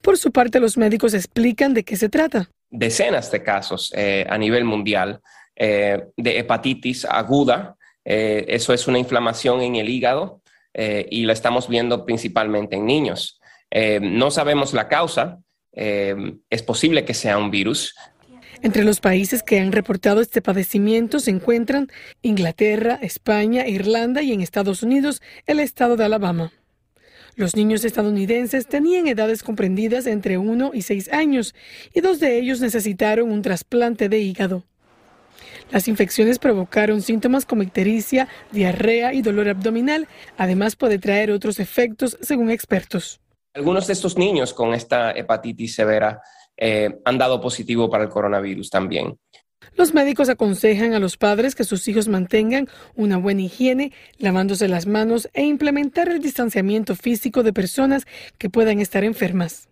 Por 0.00 0.16
su 0.16 0.32
parte, 0.32 0.60
los 0.60 0.78
médicos 0.78 1.12
explican 1.12 1.74
de 1.74 1.84
qué 1.84 1.96
se 1.96 2.08
trata. 2.08 2.48
Decenas 2.70 3.30
de 3.30 3.42
casos 3.42 3.92
eh, 3.94 4.24
a 4.30 4.38
nivel 4.38 4.64
mundial 4.64 5.20
eh, 5.54 6.02
de 6.16 6.38
hepatitis 6.38 7.04
aguda. 7.04 7.76
Eh, 8.06 8.46
eso 8.48 8.72
es 8.72 8.88
una 8.88 8.98
inflamación 8.98 9.60
en 9.60 9.76
el 9.76 9.90
hígado 9.90 10.40
eh, 10.74 11.06
y 11.10 11.24
la 11.24 11.32
estamos 11.32 11.68
viendo 11.68 12.04
principalmente 12.04 12.76
en 12.76 12.86
niños. 12.86 13.40
Eh, 13.70 14.00
no 14.02 14.30
sabemos 14.30 14.74
la 14.74 14.88
causa, 14.88 15.40
eh, 15.72 16.36
es 16.50 16.62
posible 16.62 17.04
que 17.04 17.14
sea 17.14 17.38
un 17.38 17.50
virus. 17.50 17.94
Entre 18.62 18.84
los 18.84 19.00
países 19.00 19.42
que 19.42 19.60
han 19.60 19.72
reportado 19.72 20.20
este 20.20 20.40
padecimiento 20.40 21.20
se 21.20 21.30
encuentran 21.30 21.88
Inglaterra, 22.22 22.98
España, 23.02 23.66
Irlanda 23.66 24.22
y 24.22 24.32
en 24.32 24.40
Estados 24.40 24.82
Unidos 24.82 25.22
el 25.46 25.60
estado 25.60 25.96
de 25.96 26.04
Alabama. 26.04 26.52
Los 27.36 27.56
niños 27.56 27.84
estadounidenses 27.84 28.68
tenían 28.68 29.08
edades 29.08 29.42
comprendidas 29.42 30.06
entre 30.06 30.38
1 30.38 30.70
y 30.72 30.82
6 30.82 31.12
años 31.12 31.54
y 31.92 32.00
dos 32.00 32.20
de 32.20 32.38
ellos 32.38 32.60
necesitaron 32.60 33.30
un 33.30 33.42
trasplante 33.42 34.08
de 34.08 34.20
hígado. 34.20 34.64
Las 35.74 35.88
infecciones 35.88 36.38
provocaron 36.38 37.02
síntomas 37.02 37.44
como 37.44 37.64
ictericia, 37.64 38.28
diarrea 38.52 39.12
y 39.12 39.22
dolor 39.22 39.48
abdominal. 39.48 40.06
Además 40.38 40.76
puede 40.76 41.00
traer 41.00 41.32
otros 41.32 41.58
efectos 41.58 42.16
según 42.20 42.48
expertos. 42.48 43.20
Algunos 43.54 43.88
de 43.88 43.94
estos 43.94 44.16
niños 44.16 44.54
con 44.54 44.72
esta 44.72 45.10
hepatitis 45.10 45.74
severa 45.74 46.22
eh, 46.56 47.00
han 47.04 47.18
dado 47.18 47.40
positivo 47.40 47.90
para 47.90 48.04
el 48.04 48.10
coronavirus 48.10 48.70
también. 48.70 49.18
Los 49.74 49.94
médicos 49.94 50.28
aconsejan 50.28 50.94
a 50.94 51.00
los 51.00 51.16
padres 51.16 51.56
que 51.56 51.64
sus 51.64 51.88
hijos 51.88 52.06
mantengan 52.06 52.68
una 52.94 53.16
buena 53.16 53.42
higiene, 53.42 53.90
lavándose 54.18 54.68
las 54.68 54.86
manos 54.86 55.28
e 55.32 55.42
implementar 55.42 56.08
el 56.08 56.20
distanciamiento 56.20 56.94
físico 56.94 57.42
de 57.42 57.52
personas 57.52 58.04
que 58.38 58.48
puedan 58.48 58.78
estar 58.78 59.02
enfermas. 59.02 59.68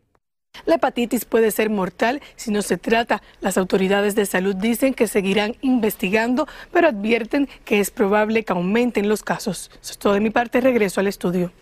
La 0.65 0.77
hepatitis 0.77 1.25
puede 1.25 1.51
ser 1.51 1.71
mortal 1.71 2.21
si 2.37 2.51
no 2.51 2.63
se 2.63 2.77
trata. 2.77 3.23
Las 3.41 3.59
autoridades 3.59 4.15
de 4.15 4.27
salud 4.27 4.55
dicen 4.55 4.95
que 4.95 5.09
seguirán 5.09 5.57
investigando, 5.61 6.47
pero 6.73 6.89
advierten 6.89 7.49
que 7.65 7.81
es 7.81 7.91
probable 7.91 8.45
que 8.45 8.53
aumenten 8.53 9.09
los 9.09 9.23
casos. 9.23 9.71
Eso 9.83 9.93
es 9.93 9.99
todo 9.99 10.15
de 10.15 10.21
mi 10.21 10.31
parte. 10.31 10.61
Regreso 10.61 11.01
al 11.01 11.09
estudio. 11.09 11.53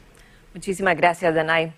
Muchísimas 0.52 0.96
gracias, 0.96 1.34
Danay. 1.34 1.72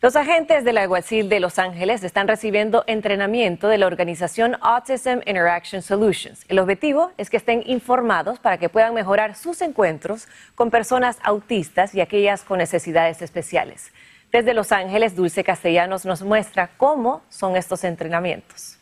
Los 0.00 0.16
agentes 0.16 0.64
del 0.64 0.76
alguacil 0.78 1.28
de 1.28 1.40
Los 1.40 1.58
Ángeles 1.58 2.04
están 2.04 2.28
recibiendo 2.28 2.84
entrenamiento 2.86 3.68
de 3.68 3.78
la 3.78 3.86
organización 3.86 4.56
Autism 4.60 5.20
Interaction 5.26 5.80
Solutions. 5.80 6.44
El 6.48 6.58
objetivo 6.58 7.12
es 7.16 7.30
que 7.30 7.38
estén 7.38 7.62
informados 7.66 8.38
para 8.38 8.58
que 8.58 8.68
puedan 8.68 8.92
mejorar 8.92 9.34
sus 9.34 9.62
encuentros 9.62 10.28
con 10.54 10.70
personas 10.70 11.18
autistas 11.22 11.94
y 11.94 12.02
aquellas 12.02 12.42
con 12.42 12.58
necesidades 12.58 13.22
especiales. 13.22 13.92
Desde 14.34 14.52
Los 14.52 14.72
Ángeles, 14.72 15.14
Dulce 15.14 15.44
Castellanos 15.44 16.04
nos 16.04 16.22
muestra 16.22 16.68
cómo 16.76 17.22
son 17.28 17.54
estos 17.54 17.84
entrenamientos. 17.84 18.78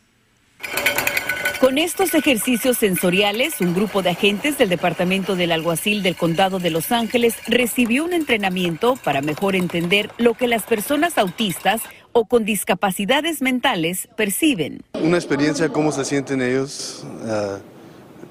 Con 1.60 1.76
estos 1.76 2.14
ejercicios 2.14 2.78
sensoriales, 2.78 3.60
un 3.60 3.74
grupo 3.74 4.00
de 4.00 4.08
agentes 4.08 4.56
del 4.56 4.70
Departamento 4.70 5.36
del 5.36 5.52
Alguacil 5.52 6.02
del 6.02 6.16
Condado 6.16 6.58
de 6.58 6.70
Los 6.70 6.90
Ángeles 6.90 7.34
recibió 7.46 8.06
un 8.06 8.14
entrenamiento 8.14 8.96
para 9.04 9.20
mejor 9.20 9.54
entender 9.54 10.08
lo 10.16 10.32
que 10.32 10.48
las 10.48 10.62
personas 10.62 11.18
autistas 11.18 11.82
o 12.12 12.24
con 12.24 12.46
discapacidades 12.46 13.42
mentales 13.42 14.08
perciben. 14.16 14.80
Una 14.94 15.18
experiencia 15.18 15.66
de 15.66 15.70
cómo 15.74 15.92
se 15.92 16.06
sienten 16.06 16.40
ellos 16.40 17.04
uh, 17.26 17.58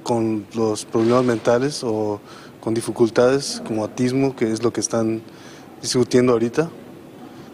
con 0.01 0.47
los 0.55 0.85
problemas 0.85 1.23
mentales 1.23 1.83
o 1.83 2.19
con 2.59 2.73
dificultades 2.73 3.61
como 3.67 3.83
autismo, 3.83 4.35
que 4.35 4.51
es 4.51 4.63
lo 4.63 4.73
que 4.73 4.79
están 4.79 5.21
discutiendo 5.83 6.33
ahorita. 6.33 6.71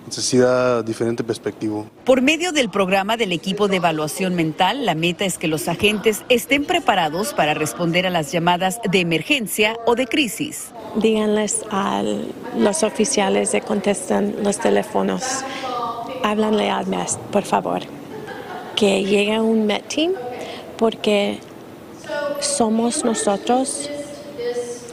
Da 0.07 0.83
diferente 0.83 1.21
perspectiva. 1.21 1.83
Por 2.05 2.21
medio 2.21 2.53
del 2.53 2.69
programa 2.69 3.17
del 3.17 3.33
equipo 3.33 3.67
de 3.67 3.75
evaluación 3.75 4.35
mental, 4.35 4.85
la 4.85 4.95
meta 4.95 5.25
es 5.25 5.37
que 5.37 5.49
los 5.49 5.67
agentes 5.67 6.23
estén 6.29 6.63
preparados 6.63 7.33
para 7.33 7.53
responder 7.53 8.07
a 8.07 8.09
las 8.09 8.31
llamadas 8.31 8.79
de 8.89 9.01
emergencia 9.01 9.77
o 9.85 9.95
de 9.95 10.07
crisis. 10.07 10.71
Díganles 10.95 11.65
a 11.71 12.03
los 12.55 12.83
oficiales 12.83 13.51
que 13.51 13.59
contestan 13.59 14.35
los 14.43 14.59
teléfonos, 14.59 15.23
háblanle 16.23 16.69
al 16.69 16.87
MES, 16.87 17.19
por 17.31 17.43
favor, 17.43 17.81
que 18.77 19.03
llegue 19.03 19.41
un 19.41 19.65
MET 19.65 19.87
team 19.89 20.13
porque 20.77 21.39
somos 22.39 23.03
nosotros 23.03 23.89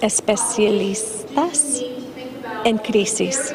especialistas 0.01 1.83
en 2.65 2.79
crisis. 2.79 3.55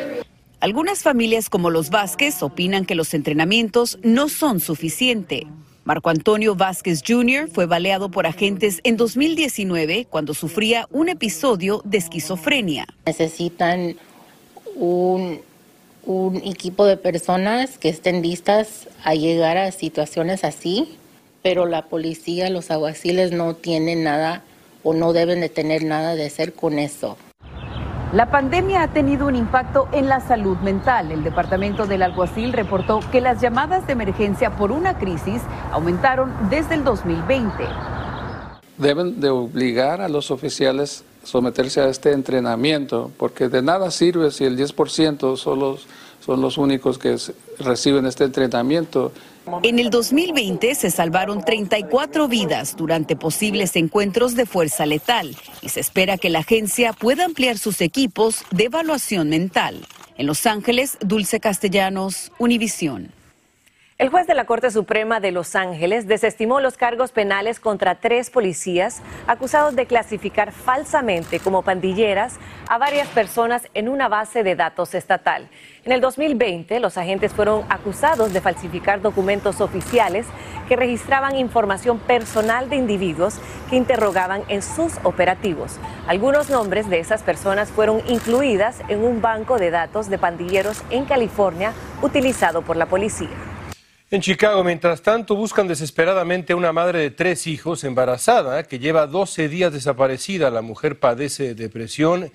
Algunas 0.61 1.03
familias 1.03 1.49
como 1.49 1.69
los 1.69 1.89
Vázquez 1.89 2.43
opinan 2.43 2.85
que 2.85 2.93
los 2.93 3.13
entrenamientos 3.13 3.97
no 4.03 4.27
son 4.27 4.59
suficientes. 4.59 5.43
Marco 5.85 6.09
Antonio 6.09 6.53
Vázquez 6.53 7.01
Jr. 7.07 7.47
fue 7.49 7.65
baleado 7.65 8.11
por 8.11 8.27
agentes 8.27 8.81
en 8.83 8.97
2019 8.97 10.05
cuando 10.09 10.33
sufría 10.33 10.85
un 10.91 11.07
episodio 11.07 11.81
de 11.85 11.99
esquizofrenia. 11.99 12.85
Necesitan 13.05 13.95
un, 14.75 15.39
un 16.03 16.35
equipo 16.35 16.85
de 16.85 16.97
personas 16.97 17.77
que 17.77 17.87
estén 17.87 18.21
listas 18.21 18.89
a 19.05 19.15
llegar 19.15 19.55
a 19.57 19.71
situaciones 19.71 20.43
así, 20.43 20.97
pero 21.41 21.67
la 21.67 21.85
policía, 21.85 22.49
los 22.49 22.69
aguaciles 22.69 23.31
no 23.31 23.55
tienen 23.55 24.03
nada 24.03 24.43
o 24.83 24.93
no 24.93 25.13
deben 25.13 25.39
de 25.39 25.47
tener 25.47 25.85
nada 25.85 26.15
de 26.15 26.25
hacer 26.25 26.51
con 26.51 26.79
eso. 26.79 27.17
La 28.11 28.31
pandemia 28.31 28.81
ha 28.81 28.87
tenido 28.87 29.27
un 29.27 29.35
impacto 29.35 29.87
en 29.91 30.07
la 30.07 30.19
salud 30.19 30.57
mental. 30.57 31.11
El 31.11 31.23
departamento 31.23 31.85
del 31.85 32.01
alguacil 32.01 32.53
reportó 32.53 33.01
que 33.11 33.21
las 33.21 33.39
llamadas 33.39 33.85
de 33.85 33.93
emergencia 33.93 34.55
por 34.55 34.71
una 34.71 34.97
crisis 34.97 35.43
aumentaron 35.71 36.33
desde 36.49 36.73
el 36.73 36.83
2020. 36.83 37.51
Deben 38.79 39.19
de 39.19 39.29
obligar 39.29 40.01
a 40.01 40.09
los 40.09 40.31
oficiales 40.31 41.03
a 41.23 41.27
someterse 41.27 41.81
a 41.81 41.87
este 41.87 42.11
entrenamiento, 42.11 43.11
porque 43.17 43.47
de 43.47 43.61
nada 43.61 43.91
sirve 43.91 44.31
si 44.31 44.43
el 44.43 44.57
10% 44.57 45.37
son 45.37 45.77
son 46.19 46.41
los 46.41 46.57
únicos 46.57 46.97
que 46.97 47.15
reciben 47.59 48.05
este 48.05 48.23
entrenamiento 48.23 49.11
en 49.63 49.79
el 49.79 49.89
2020 49.89 50.75
se 50.75 50.91
salvaron 50.91 51.43
34 51.43 52.27
vidas 52.27 52.75
durante 52.75 53.15
posibles 53.15 53.75
encuentros 53.75 54.35
de 54.35 54.45
fuerza 54.45 54.85
letal 54.85 55.35
y 55.61 55.69
se 55.69 55.79
espera 55.79 56.17
que 56.17 56.29
la 56.29 56.39
agencia 56.39 56.93
pueda 56.93 57.25
ampliar 57.25 57.57
sus 57.57 57.81
equipos 57.81 58.43
de 58.51 58.65
evaluación 58.65 59.29
mental. 59.29 59.85
En 60.17 60.27
Los 60.27 60.45
Ángeles, 60.45 60.97
Dulce 61.01 61.39
Castellanos, 61.39 62.31
Univisión. 62.39 63.18
El 63.99 64.07
juez 64.07 64.27
de 64.27 64.33
la 64.33 64.45
Corte 64.45 64.71
Suprema 64.71 65.19
de 65.19 65.33
Los 65.33 65.57
Ángeles 65.57 66.07
desestimó 66.07 66.61
los 66.61 66.77
cargos 66.77 67.11
penales 67.11 67.59
contra 67.59 67.95
tres 67.95 68.29
policías 68.29 69.01
acusados 69.27 69.75
de 69.75 69.87
clasificar 69.87 70.53
falsamente 70.53 71.41
como 71.41 71.63
pandilleras 71.63 72.37
a 72.69 72.77
varias 72.77 73.09
personas 73.09 73.63
en 73.73 73.89
una 73.89 74.07
base 74.07 74.41
de 74.41 74.55
datos 74.55 74.95
estatal. 74.95 75.49
En 75.83 75.91
el 75.91 75.99
2020, 75.99 76.79
los 76.79 76.97
agentes 76.97 77.33
fueron 77.33 77.65
acusados 77.67 78.31
de 78.31 78.39
falsificar 78.39 79.01
documentos 79.01 79.59
oficiales 79.59 80.25
que 80.69 80.77
registraban 80.77 81.35
información 81.35 81.99
personal 81.99 82.69
de 82.69 82.77
individuos 82.77 83.37
que 83.69 83.75
interrogaban 83.75 84.43
en 84.47 84.61
sus 84.61 84.93
operativos. 85.03 85.77
Algunos 86.07 86.49
nombres 86.49 86.89
de 86.89 87.01
esas 87.01 87.21
personas 87.21 87.67
fueron 87.67 88.01
incluidas 88.07 88.79
en 88.87 89.03
un 89.03 89.21
banco 89.21 89.59
de 89.59 89.71
datos 89.71 90.09
de 90.09 90.17
pandilleros 90.17 90.83
en 90.89 91.03
California 91.03 91.73
utilizado 92.01 92.61
por 92.61 92.77
la 92.77 92.85
policía. 92.85 93.48
En 94.11 94.21
Chicago, 94.21 94.63
mientras 94.63 95.03
tanto, 95.03 95.35
buscan 95.35 95.67
desesperadamente 95.67 96.53
a 96.53 96.55
una 96.55 96.73
madre 96.73 96.97
de 96.99 97.11
tres 97.11 97.45
hijos 97.45 97.83
embarazada 97.83 98.63
que 98.63 98.79
lleva 98.79 99.05
12 99.05 99.47
días 99.49 99.71
desaparecida. 99.71 100.49
La 100.49 100.63
mujer 100.63 100.97
padece 100.97 101.53
depresión 101.53 102.31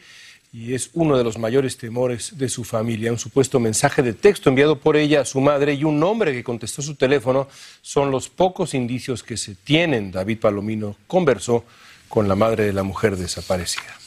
y 0.52 0.74
es 0.74 0.90
uno 0.92 1.18
de 1.18 1.24
los 1.24 1.36
mayores 1.36 1.76
temores 1.76 2.38
de 2.38 2.48
su 2.48 2.62
familia. 2.62 3.10
Un 3.10 3.18
supuesto 3.18 3.58
mensaje 3.58 4.02
de 4.02 4.12
texto 4.12 4.50
enviado 4.50 4.78
por 4.78 4.96
ella 4.96 5.22
a 5.22 5.24
su 5.24 5.40
madre 5.40 5.74
y 5.74 5.82
un 5.82 6.00
hombre 6.04 6.32
que 6.32 6.44
contestó 6.44 6.80
su 6.80 6.94
teléfono 6.94 7.48
son 7.82 8.12
los 8.12 8.28
pocos 8.28 8.72
indicios 8.72 9.24
que 9.24 9.36
se 9.36 9.56
tienen. 9.56 10.12
David 10.12 10.38
Palomino 10.38 10.94
conversó 11.08 11.64
con 12.08 12.28
la 12.28 12.36
madre 12.36 12.66
de 12.66 12.72
la 12.72 12.84
mujer 12.84 13.16
desaparecida. 13.16 13.98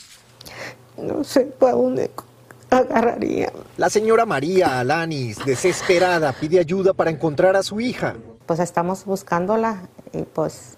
No 0.96 1.22
sé 1.26 1.42
para 1.42 1.76
agarraría. 2.70 3.52
La 3.78 3.90
señora 3.90 4.26
María 4.26 4.80
Alanis, 4.80 5.38
desesperada, 5.46 6.34
pide 6.34 6.60
ayuda 6.60 6.94
para 6.94 7.12
encontrar 7.12 7.56
a 7.56 7.64
su 7.64 7.80
hija. 7.80 8.16
Pues 8.46 8.60
estamos 8.60 9.06
buscándola 9.06 9.88
y 10.14 10.24
pues 10.24 10.78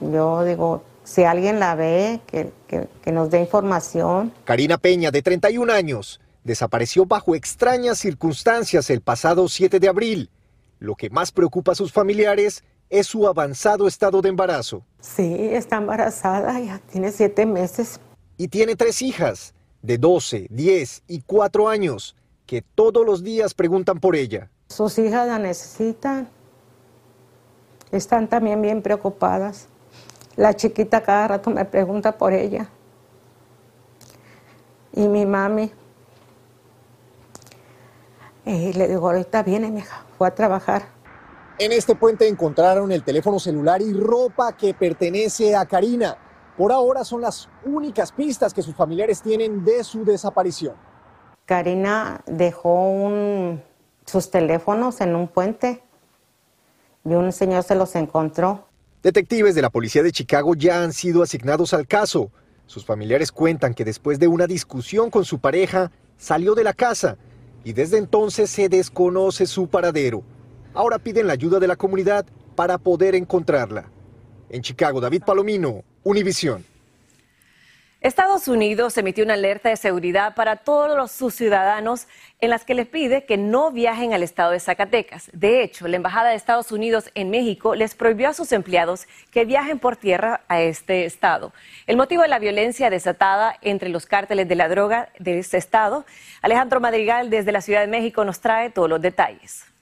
yo 0.00 0.44
digo, 0.44 0.82
si 1.04 1.24
alguien 1.24 1.60
la 1.60 1.74
ve, 1.74 2.20
que, 2.26 2.50
que, 2.66 3.12
nos 3.12 3.30
dé 3.30 3.40
información. 3.40 4.32
Karina 4.44 4.78
Peña, 4.78 5.10
de 5.10 5.22
31 5.22 5.72
años, 5.72 6.20
desapareció 6.42 7.06
bajo 7.06 7.34
extrañas 7.34 7.98
circunstancias 7.98 8.90
el 8.90 9.00
pasado 9.00 9.48
7 9.48 9.78
de 9.78 9.88
abril. 9.88 10.30
Lo 10.78 10.96
que 10.96 11.10
más 11.10 11.30
preocupa 11.30 11.72
a 11.72 11.74
sus 11.74 11.92
familiares 11.92 12.64
es 12.90 13.06
su 13.06 13.26
avanzado 13.26 13.86
estado 13.86 14.20
de 14.20 14.28
embarazo. 14.30 14.82
Sí, 15.00 15.48
está 15.52 15.76
embarazada, 15.76 16.58
ya 16.60 16.80
tiene 16.90 17.12
siete 17.12 17.46
meses. 17.46 18.00
Y 18.36 18.48
tiene 18.48 18.76
tres 18.76 19.00
hijas 19.00 19.53
de 19.84 19.98
12, 19.98 20.46
10 20.48 21.02
y 21.08 21.20
4 21.20 21.68
años 21.68 22.16
que 22.46 22.62
todos 22.62 23.04
los 23.04 23.22
días 23.22 23.52
preguntan 23.52 24.00
por 24.00 24.16
ella. 24.16 24.50
Sus 24.68 24.98
hijas 24.98 25.28
la 25.28 25.38
necesitan. 25.38 26.30
Están 27.92 28.28
también 28.28 28.62
bien 28.62 28.80
preocupadas. 28.80 29.68
La 30.36 30.54
chiquita 30.54 31.02
cada 31.02 31.28
rato 31.28 31.50
me 31.50 31.66
pregunta 31.66 32.16
por 32.16 32.32
ella. 32.32 32.70
Y 34.94 35.06
mi 35.06 35.26
mami. 35.26 35.70
Y 38.46 38.72
le 38.72 38.88
digo, 38.88 39.10
ahorita 39.10 39.42
viene, 39.42 39.70
mi 39.70 39.80
hija, 39.80 40.06
fue 40.16 40.28
a 40.28 40.34
trabajar. 40.34 40.86
En 41.58 41.72
este 41.72 41.94
puente 41.94 42.26
encontraron 42.26 42.90
el 42.90 43.04
teléfono 43.04 43.38
celular 43.38 43.82
y 43.82 43.92
ropa 43.92 44.56
que 44.56 44.72
pertenece 44.72 45.54
a 45.54 45.66
Karina. 45.66 46.16
Por 46.56 46.72
ahora 46.72 47.04
son 47.04 47.20
las 47.20 47.48
únicas 47.64 48.12
pistas 48.12 48.54
que 48.54 48.62
sus 48.62 48.74
familiares 48.74 49.20
tienen 49.20 49.64
de 49.64 49.82
su 49.82 50.04
desaparición. 50.04 50.74
Karina 51.46 52.22
dejó 52.26 53.10
sus 54.06 54.30
teléfonos 54.30 55.00
en 55.00 55.16
un 55.16 55.28
puente 55.28 55.82
y 57.04 57.14
un 57.14 57.32
señor 57.32 57.64
se 57.64 57.74
los 57.74 57.94
encontró. 57.96 58.68
Detectives 59.02 59.54
de 59.54 59.62
la 59.62 59.68
policía 59.68 60.02
de 60.02 60.12
Chicago 60.12 60.54
ya 60.54 60.82
han 60.82 60.92
sido 60.92 61.22
asignados 61.22 61.74
al 61.74 61.86
caso. 61.86 62.30
Sus 62.66 62.86
familiares 62.86 63.30
cuentan 63.30 63.74
que 63.74 63.84
después 63.84 64.18
de 64.18 64.28
una 64.28 64.46
discusión 64.46 65.10
con 65.10 65.24
su 65.24 65.38
pareja, 65.38 65.90
salió 66.16 66.54
de 66.54 66.64
la 66.64 66.72
casa. 66.72 67.16
y 67.66 67.72
desde 67.72 67.96
entonces 67.96 68.50
se 68.50 68.68
desconoce 68.68 69.46
su 69.46 69.68
paradero. 69.68 70.22
Ahora 70.74 70.98
piden 70.98 71.26
la 71.26 71.32
ayuda 71.32 71.58
de 71.60 71.66
la 71.66 71.76
comunidad 71.76 72.26
para 72.54 72.76
poder 72.76 73.14
encontrarla. 73.14 73.90
En 74.54 74.62
Chicago, 74.62 75.00
David 75.00 75.24
Palomino, 75.26 75.82
Univisión. 76.04 76.64
Estados 78.00 78.46
Unidos 78.46 78.96
emitió 78.96 79.24
una 79.24 79.34
alerta 79.34 79.68
de 79.68 79.76
seguridad 79.76 80.36
para 80.36 80.54
todos 80.54 81.10
sus 81.10 81.34
ciudadanos 81.34 82.06
en 82.40 82.50
las 82.50 82.64
que 82.64 82.74
les 82.74 82.86
pide 82.86 83.24
que 83.24 83.36
no 83.36 83.72
viajen 83.72 84.14
al 84.14 84.22
estado 84.22 84.52
de 84.52 84.60
Zacatecas. 84.60 85.28
De 85.32 85.64
hecho, 85.64 85.88
la 85.88 85.96
Embajada 85.96 86.30
de 86.30 86.36
Estados 86.36 86.70
Unidos 86.70 87.10
en 87.16 87.30
México 87.30 87.74
les 87.74 87.96
prohibió 87.96 88.28
a 88.28 88.32
sus 88.32 88.52
empleados 88.52 89.08
que 89.32 89.44
viajen 89.44 89.80
por 89.80 89.96
tierra 89.96 90.42
a 90.46 90.60
este 90.60 91.04
estado. 91.04 91.52
El 91.88 91.96
motivo 91.96 92.22
de 92.22 92.28
la 92.28 92.38
violencia 92.38 92.90
desatada 92.90 93.58
entre 93.60 93.88
los 93.88 94.06
cárteles 94.06 94.46
de 94.46 94.54
la 94.54 94.68
droga 94.68 95.08
de 95.18 95.40
este 95.40 95.56
estado. 95.56 96.04
Alejandro 96.42 96.78
Madrigal 96.78 97.28
desde 97.28 97.50
la 97.50 97.60
Ciudad 97.60 97.80
de 97.80 97.88
México 97.88 98.24
nos 98.24 98.38
trae 98.38 98.70
todos 98.70 98.88
los 98.88 99.02
detalles. 99.02 99.73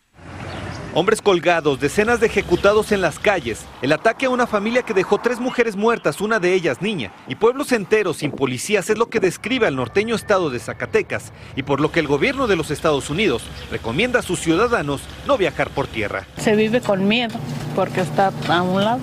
Hombres 0.95 1.23
colgados, 1.23 1.81
decenas 1.81 2.21
de 2.21 2.27
ejecutados 2.27 2.93
en 2.93 3.01
las 3.01 3.19
calles, 3.19 3.65
el 3.81 3.93
ataque 3.93 4.27
a 4.27 4.31
una 4.31 4.47
familia 4.47 4.83
que 4.83 4.93
dejó 4.93 5.17
tres 5.17 5.41
mujeres 5.41 5.75
muertas, 5.75 6.21
una 6.21 6.39
de 6.39 6.53
ellas 6.53 6.83
niña, 6.83 7.13
y 7.29 7.35
pueblos 7.35 7.73
enteros 7.73 8.19
sin 8.19 8.31
policías 8.31 8.91
es 8.91 8.99
lo 8.99 9.09
que 9.09 9.19
describe 9.19 9.67
al 9.67 9.75
norteño 9.75 10.15
estado 10.15 10.51
de 10.51 10.59
Zacatecas 10.59 11.33
y 11.57 11.63
por 11.63 11.81
lo 11.81 11.91
que 11.91 12.01
el 12.01 12.07
gobierno 12.07 12.47
de 12.47 12.57
los 12.57 12.71
Estados 12.71 13.09
Unidos 13.09 13.43
recomienda 13.71 14.19
a 14.19 14.23
sus 14.23 14.41
ciudadanos 14.41 15.01
no 15.27 15.39
viajar 15.39 15.71
por 15.71 15.87
tierra. 15.87 16.27
Se 16.37 16.55
vive 16.57 16.83
con 16.83 17.09
miedo 17.09 17.39
porque 17.75 18.03
está 18.03 18.31
a 18.51 18.61
un 18.61 18.85
lado. 18.85 19.01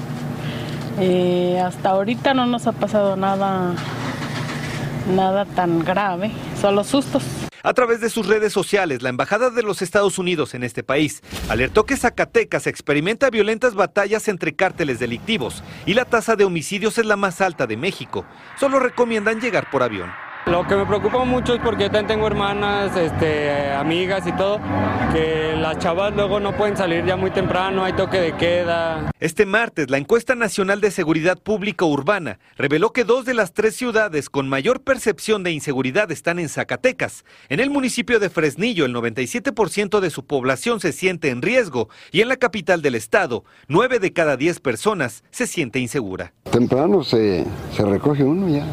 Eh, 1.00 1.60
hasta 1.60 1.90
ahorita 1.90 2.36
no 2.36 2.46
nos 2.46 2.68
ha 2.68 2.72
pasado 2.72 3.16
nada, 3.16 3.74
nada 5.16 5.46
tan 5.46 5.80
grave, 5.80 6.30
solo 6.62 6.84
sustos. 6.84 7.24
A 7.62 7.74
través 7.74 8.00
de 8.00 8.10
sus 8.10 8.28
redes 8.28 8.54
sociales, 8.54 9.02
la 9.02 9.10
Embajada 9.10 9.50
de 9.50 9.64
los 9.64 9.82
Estados 9.82 10.18
Unidos 10.18 10.54
en 10.54 10.64
este 10.64 10.82
país 10.82 11.22
alertó 11.50 11.86
que 11.86 11.98
Zacatecas 11.98 12.68
experimenta 12.68 13.30
violentas 13.30 13.76
batallas 13.76 14.30
entre 14.30 14.56
cárteles 14.56 15.00
delictivos 15.00 15.62
y 15.86 15.94
la 15.94 16.06
tasa 16.06 16.38
de 16.38 16.46
homicidios 16.46 16.98
es 16.98 17.06
la 17.06 17.18
más 17.18 17.42
alta 17.42 17.68
de 17.68 17.76
México. 17.76 18.26
Solo 18.58 18.80
recomiendan 18.80 19.42
llegar 19.42 19.70
por 19.70 19.84
avión. 19.84 20.10
Lo 20.50 20.66
que 20.66 20.76
me 20.76 20.86
preocupa 20.88 21.24
mucho 21.26 21.54
es 21.54 21.62
porque 21.62 21.84
yo 21.84 21.92
también 21.92 22.08
tengo 22.08 22.26
hermanas, 22.26 22.98
este, 22.98 23.72
amigas 23.72 24.26
y 24.26 24.32
todo, 24.32 24.60
que 25.14 25.56
las 25.56 25.78
chavas 25.78 26.16
luego 26.16 26.40
no 26.40 26.58
pueden 26.58 26.76
salir 26.76 27.06
ya 27.06 27.16
muy 27.16 27.30
temprano, 27.30 27.84
hay 27.84 27.94
toque 27.94 28.20
de 28.20 28.36
queda. 28.36 29.12
Este 29.20 29.46
martes, 29.46 29.92
la 29.92 30.00
encuesta 30.00 30.34
nacional 30.34 30.82
de 30.82 30.90
seguridad 30.90 31.38
pública 31.38 31.86
urbana 31.86 32.40
reveló 32.58 32.94
que 32.94 33.04
dos 33.04 33.26
de 33.26 33.36
las 33.36 33.54
tres 33.54 33.76
ciudades 33.76 34.32
con 34.32 34.50
mayor 34.50 34.82
percepción 34.82 35.44
de 35.44 35.52
inseguridad 35.52 36.12
están 36.12 36.40
en 36.40 36.50
Zacatecas. 36.50 37.26
En 37.50 37.60
el 37.60 37.70
municipio 37.70 38.20
de 38.20 38.32
Fresnillo, 38.32 38.86
el 38.86 38.96
97% 38.96 40.00
de 40.00 40.10
su 40.10 40.26
población 40.26 40.80
se 40.80 40.94
siente 40.94 41.30
en 41.30 41.44
riesgo 41.44 41.90
y 42.12 42.22
en 42.22 42.28
la 42.28 42.38
capital 42.38 42.82
del 42.82 42.96
estado, 42.96 43.44
nueve 43.68 44.00
de 44.00 44.14
cada 44.14 44.36
diez 44.36 44.60
personas 44.60 45.24
se 45.30 45.46
siente 45.46 45.78
insegura. 45.78 46.34
Temprano 46.52 47.04
se, 47.04 47.46
se 47.72 47.86
recoge 47.86 48.24
uno 48.24 48.50
ya. 48.50 48.66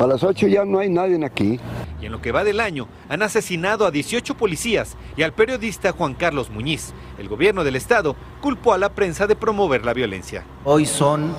A 0.00 0.06
las 0.06 0.24
8 0.24 0.46
ya 0.48 0.64
no 0.64 0.78
hay 0.78 0.88
nadie 0.88 1.22
aquí. 1.26 1.60
Y 2.00 2.06
en 2.06 2.12
lo 2.12 2.22
que 2.22 2.32
va 2.32 2.42
del 2.42 2.60
año, 2.60 2.88
han 3.10 3.20
asesinado 3.22 3.84
a 3.84 3.90
18 3.90 4.34
policías 4.34 4.96
y 5.14 5.22
al 5.22 5.34
periodista 5.34 5.92
Juan 5.92 6.14
Carlos 6.14 6.48
Muñiz. 6.48 6.94
El 7.18 7.28
gobierno 7.28 7.64
del 7.64 7.76
estado 7.76 8.16
culpó 8.40 8.72
a 8.72 8.78
la 8.78 8.88
prensa 8.94 9.26
de 9.26 9.36
promover 9.36 9.84
la 9.84 9.92
violencia. 9.92 10.42
Hoy 10.64 10.86
son 10.86 11.36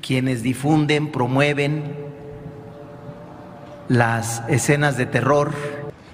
quienes 0.00 0.42
difunden, 0.42 1.12
promueven 1.12 1.96
las 3.88 4.42
escenas 4.48 4.96
de 4.96 5.04
terror. 5.04 5.52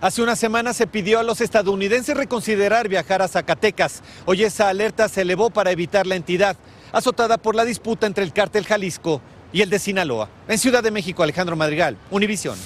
Hace 0.01 0.21
una 0.21 0.35
semana 0.35 0.73
se 0.73 0.89
pidió 0.89 1.21
a 1.21 1.23
los 1.23 1.41
estadounidenses 1.41 2.17
reconsiderar 2.17 2.89
viajar 2.89 3.23
a 3.23 3.29
Zacatecas. 3.29 4.03
Hoy 4.27 4.43
esa 4.43 4.69
alerta 4.69 5.09
se 5.09 5.23
elevó 5.23 5.51
para 5.51 5.71
evitar 5.71 6.09
la 6.09 6.17
entidad, 6.17 6.57
azotada 6.91 7.39
por 7.39 7.55
la 7.55 7.65
disputa 7.65 8.09
entre 8.09 8.25
el 8.25 8.33
cártel 8.33 8.67
Jalisco 8.67 9.23
y 9.53 9.63
el 9.63 9.71
de 9.71 9.79
Sinaloa. 9.79 10.29
En 10.49 10.59
Ciudad 10.59 10.83
de 10.83 10.91
México, 10.91 11.23
Alejandro 11.23 11.57
Madrigal, 11.57 11.97
Univisión. 12.11 12.57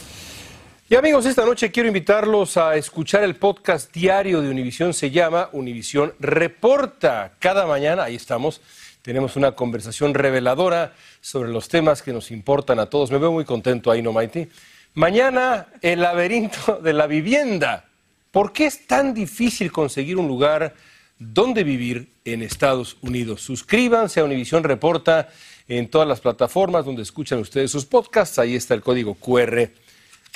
Y 0.89 0.97
amigos, 0.97 1.25
esta 1.25 1.47
noche 1.47 1.71
quiero 1.71 1.87
invitarlos 1.89 2.57
a 2.57 2.77
escuchar 2.77 3.25
el 3.25 3.37
podcast 3.37 3.93
diario 3.93 4.43
de 4.43 4.51
Univisión. 4.51 4.93
Se 4.93 5.11
llama 5.11 5.49
Univisión 5.53 6.13
Reporta. 6.21 7.33
Cada 7.39 7.67
mañana, 7.67 8.05
ahí 8.05 8.17
estamos, 8.17 8.61
tenemos 9.01 9.37
una 9.37 9.53
conversación 9.53 10.13
reveladora 10.13 10.93
sobre 11.23 11.51
los 11.51 11.69
temas 11.69 12.03
que 12.03 12.13
nos 12.13 12.31
importan 12.31 12.79
a 12.79 12.87
todos. 12.87 13.11
Me 13.11 13.19
veo 13.19 13.33
muy 13.33 13.47
contento 13.47 13.91
ahí, 13.91 14.03
¿no, 14.03 14.13
Maite? 14.13 14.51
Mañana, 14.93 15.69
el 15.81 16.03
laberinto 16.03 16.81
de 16.83 16.93
la 16.93 17.07
vivienda. 17.07 17.87
¿Por 18.31 18.53
qué 18.53 18.67
es 18.67 18.87
tan 18.87 19.15
difícil 19.15 19.73
conseguir 19.73 20.19
un 20.19 20.29
lugar 20.29 20.75
donde 21.19 21.65
vivir 21.65 22.13
en 22.27 22.43
Estados 22.43 22.99
Unidos? 23.01 23.41
Suscríbanse 23.41 24.21
a 24.21 24.25
Univisión 24.25 24.63
Reporta 24.65 25.29
en 25.69 25.89
todas 25.89 26.07
las 26.07 26.21
plataformas 26.21 26.85
donde 26.85 27.03
escuchan 27.03 27.39
ustedes 27.39 27.71
sus 27.71 27.85
podcasts. 27.85 28.39
Ahí 28.39 28.55
está 28.55 28.75
el 28.75 28.83
código 28.83 29.15
QR. 29.15 29.71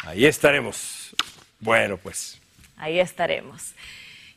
Ahí 0.05 0.27
estaremos. 0.27 1.15
Bueno, 1.61 1.97
pues. 1.99 2.41
Ahí 2.77 3.01
estaremos. 3.01 3.75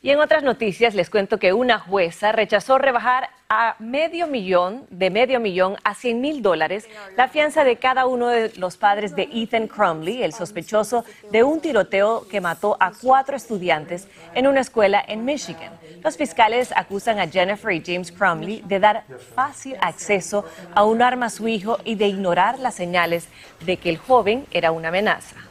Y 0.04 0.10
en 0.10 0.20
otras 0.20 0.42
noticias 0.42 0.96
les 0.96 1.12
cuento 1.12 1.38
que 1.38 1.54
una 1.54 1.78
jueza 1.78 2.32
rechazó 2.32 2.80
rebajar 2.80 3.30
a 3.50 3.76
medio 3.78 4.26
millón, 4.26 4.88
de 4.90 5.12
medio 5.12 5.40
millón 5.40 5.78
a 5.84 5.94
100 5.94 6.20
mil 6.20 6.42
dólares, 6.42 6.90
la 7.16 7.28
fianza 7.28 7.64
de 7.64 7.76
cada 7.76 8.08
uno 8.08 8.30
de 8.30 8.52
los 8.56 8.78
padres 8.78 9.16
de 9.16 9.30
Ethan 9.32 9.68
Crumley, 9.68 10.24
el 10.24 10.34
sospechoso 10.34 11.06
de 11.32 11.44
un 11.44 11.62
tiroteo 11.62 12.28
que 12.28 12.42
mató 12.42 12.78
a 12.80 12.94
cuatro 13.00 13.36
estudiantes 13.38 14.08
en 14.34 14.48
una 14.48 14.62
escuela 14.62 15.06
en 15.08 15.24
Michigan. 15.24 15.72
Los 16.04 16.18
fiscales 16.18 16.74
acusan 16.76 17.20
a 17.20 17.28
Jennifer 17.28 17.72
y 17.72 17.84
James 17.86 18.12
Crumley 18.12 18.64
de 18.66 18.80
dar 18.80 19.04
fácil 19.36 19.76
acceso 19.82 20.46
a 20.74 20.84
un 20.84 21.04
arma 21.04 21.28
a 21.28 21.30
su 21.30 21.48
hijo 21.48 21.78
y 21.84 21.94
de 21.94 22.08
ignorar 22.08 22.58
las 22.58 22.74
señales 22.74 23.28
de 23.68 23.78
que 23.78 23.92
el 23.92 23.98
joven 23.98 24.48
era 24.52 24.72
una 24.72 24.88
amenaza. 24.88 25.51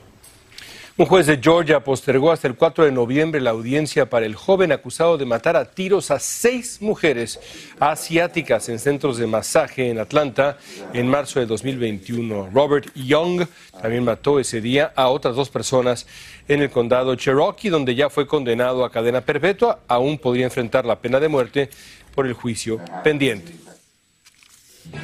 Un 1.01 1.07
juez 1.07 1.25
de 1.25 1.41
Georgia 1.43 1.81
postergó 1.81 2.31
hasta 2.31 2.47
el 2.47 2.57
4 2.57 2.85
de 2.85 2.93
noviembre 2.93 3.41
la 3.41 3.53
audiencia 3.53 4.11
para 4.11 4.27
el 4.27 4.35
joven 4.35 4.71
acusado 4.71 5.17
de 5.17 5.25
matar 5.25 5.57
a 5.57 5.65
tiros 5.65 6.11
a 6.11 6.19
seis 6.19 6.83
mujeres 6.83 7.41
asiáticas 7.81 8.69
en 8.69 8.79
centros 8.79 9.17
de 9.17 9.27
masaje 9.27 9.89
en 9.89 9.99
Atlanta 9.99 10.59
en 10.93 11.09
marzo 11.09 11.41
de 11.41 11.47
2021. 11.47 12.51
Robert 12.53 12.95
Young 12.95 13.47
también 13.81 14.05
mató 14.05 14.39
ese 14.39 14.61
día 14.61 14.93
a 14.95 15.09
otras 15.09 15.35
dos 15.37 15.49
personas 15.49 16.07
en 16.49 16.61
el 16.61 16.69
condado 16.69 17.15
Cherokee, 17.15 17.71
donde 17.71 17.95
ya 17.95 18.11
fue 18.11 18.27
condenado 18.27 18.85
a 18.85 18.93
cadena 18.93 19.23
perpetua. 19.23 19.81
Aún 19.89 20.19
podría 20.19 20.45
enfrentar 20.45 20.85
la 20.85 20.99
pena 20.99 21.19
de 21.19 21.29
muerte 21.29 21.71
por 22.15 22.27
el 22.27 22.35
juicio 22.35 22.79
pendiente. 23.03 23.70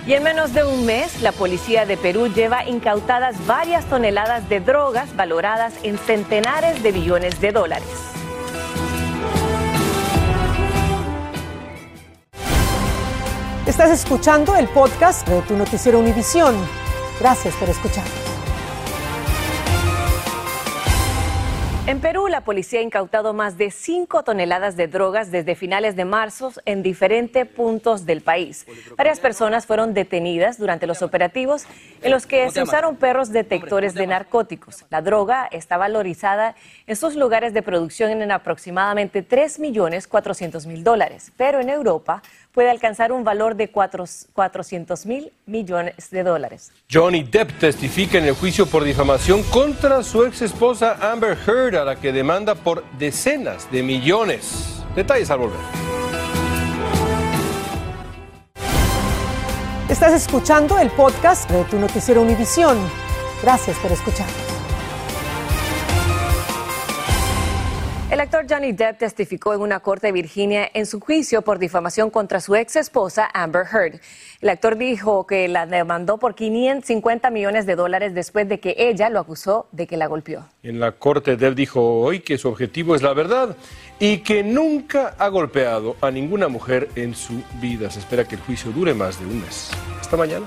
Y 0.06 0.14
en 0.14 0.22
menos 0.22 0.54
de 0.54 0.64
un 0.64 0.86
mes, 0.86 1.20
la 1.20 1.32
policía 1.32 1.84
de 1.84 1.96
Perú 1.96 2.28
lleva 2.28 2.64
incautadas 2.64 3.44
varias 3.46 3.84
toneladas 3.86 4.48
de 4.48 4.60
drogas 4.60 5.14
valoradas 5.16 5.74
en 5.82 5.98
centenares 5.98 6.82
de 6.82 6.92
billones 6.92 7.40
de 7.40 7.52
dólares. 7.52 7.88
Estás 13.66 13.90
escuchando 13.90 14.54
el 14.54 14.68
podcast 14.68 15.26
de 15.26 15.42
tu 15.42 15.56
noticiero 15.56 15.98
Univisión. 15.98 16.54
Gracias 17.20 17.54
por 17.56 17.68
escuchar. 17.68 18.04
En 21.88 22.00
Perú, 22.00 22.26
la 22.26 22.40
policía 22.40 22.80
ha 22.80 22.82
incautado 22.82 23.32
más 23.32 23.58
de 23.58 23.70
5 23.70 24.24
toneladas 24.24 24.76
de 24.76 24.88
drogas 24.88 25.30
desde 25.30 25.54
finales 25.54 25.94
de 25.94 26.04
marzo 26.04 26.50
en 26.64 26.82
diferentes 26.82 27.46
puntos 27.46 28.04
del 28.04 28.22
país. 28.22 28.66
Varias 28.96 29.20
personas 29.20 29.66
fueron 29.66 29.94
detenidas 29.94 30.58
durante 30.58 30.88
los 30.88 31.00
operativos 31.02 31.64
en 32.02 32.10
los 32.10 32.26
que 32.26 32.50
se 32.50 32.60
usaron 32.60 32.96
perros 32.96 33.30
detectores 33.30 33.94
de 33.94 34.08
narcóticos. 34.08 34.84
La 34.90 35.00
droga 35.00 35.48
está 35.52 35.76
valorizada 35.76 36.56
en 36.88 36.96
sus 36.96 37.14
lugares 37.14 37.54
de 37.54 37.62
producción 37.62 38.20
en 38.20 38.32
aproximadamente 38.32 39.22
3 39.22 39.60
millones 39.60 40.08
400 40.08 40.66
mil 40.66 40.82
dólares, 40.82 41.30
pero 41.36 41.60
en 41.60 41.70
Europa 41.70 42.20
puede 42.56 42.70
alcanzar 42.70 43.12
un 43.12 43.22
valor 43.22 43.54
de 43.54 43.70
400 43.70 45.04
mil 45.04 45.30
millones 45.44 46.08
de 46.10 46.22
dólares. 46.22 46.72
Johnny 46.90 47.22
Depp 47.22 47.58
testifica 47.58 48.16
en 48.16 48.24
el 48.24 48.34
juicio 48.34 48.64
por 48.64 48.82
difamación 48.82 49.42
contra 49.42 50.02
su 50.02 50.24
ex 50.24 50.40
esposa 50.40 50.96
Amber 51.12 51.36
Heard, 51.46 51.76
a 51.76 51.84
la 51.84 51.96
que 51.96 52.12
demanda 52.12 52.54
por 52.54 52.82
decenas 52.92 53.70
de 53.70 53.82
millones. 53.82 54.82
Detalles 54.94 55.30
al 55.30 55.40
volver. 55.40 55.60
Estás 59.90 60.14
escuchando 60.14 60.78
el 60.78 60.88
podcast 60.88 61.50
de 61.50 61.62
tu 61.64 61.78
noticiero 61.78 62.22
Univisión. 62.22 62.78
Gracias 63.42 63.76
por 63.80 63.92
escuchar. 63.92 64.45
El 68.16 68.20
actor 68.20 68.46
Johnny 68.48 68.72
Depp 68.72 68.96
testificó 68.96 69.52
en 69.52 69.60
una 69.60 69.80
corte 69.80 70.06
de 70.06 70.12
Virginia 70.14 70.70
en 70.72 70.86
su 70.86 71.00
juicio 71.00 71.42
por 71.42 71.58
difamación 71.58 72.08
contra 72.08 72.40
su 72.40 72.56
ex 72.56 72.76
esposa 72.76 73.28
Amber 73.34 73.66
Heard. 73.70 74.00
El 74.40 74.48
actor 74.48 74.78
dijo 74.78 75.26
que 75.26 75.46
la 75.48 75.66
demandó 75.66 76.16
por 76.16 76.34
550 76.34 77.28
millones 77.28 77.66
de 77.66 77.76
dólares 77.76 78.14
después 78.14 78.48
de 78.48 78.58
que 78.58 78.74
ella 78.78 79.10
lo 79.10 79.20
acusó 79.20 79.68
de 79.70 79.86
que 79.86 79.98
la 79.98 80.06
golpeó. 80.06 80.48
En 80.62 80.80
la 80.80 80.92
corte, 80.92 81.36
Depp 81.36 81.54
dijo 81.54 82.00
hoy 82.00 82.20
que 82.20 82.38
su 82.38 82.48
objetivo 82.48 82.94
es 82.94 83.02
la 83.02 83.12
verdad 83.12 83.54
y 83.98 84.20
que 84.20 84.42
nunca 84.42 85.14
ha 85.18 85.28
golpeado 85.28 85.96
a 86.00 86.10
ninguna 86.10 86.48
mujer 86.48 86.88
en 86.96 87.14
su 87.14 87.42
vida. 87.60 87.90
Se 87.90 87.98
espera 87.98 88.26
que 88.26 88.36
el 88.36 88.40
juicio 88.40 88.72
dure 88.72 88.94
más 88.94 89.20
de 89.20 89.26
un 89.26 89.42
mes. 89.42 89.70
Hasta 90.00 90.16
mañana. 90.16 90.46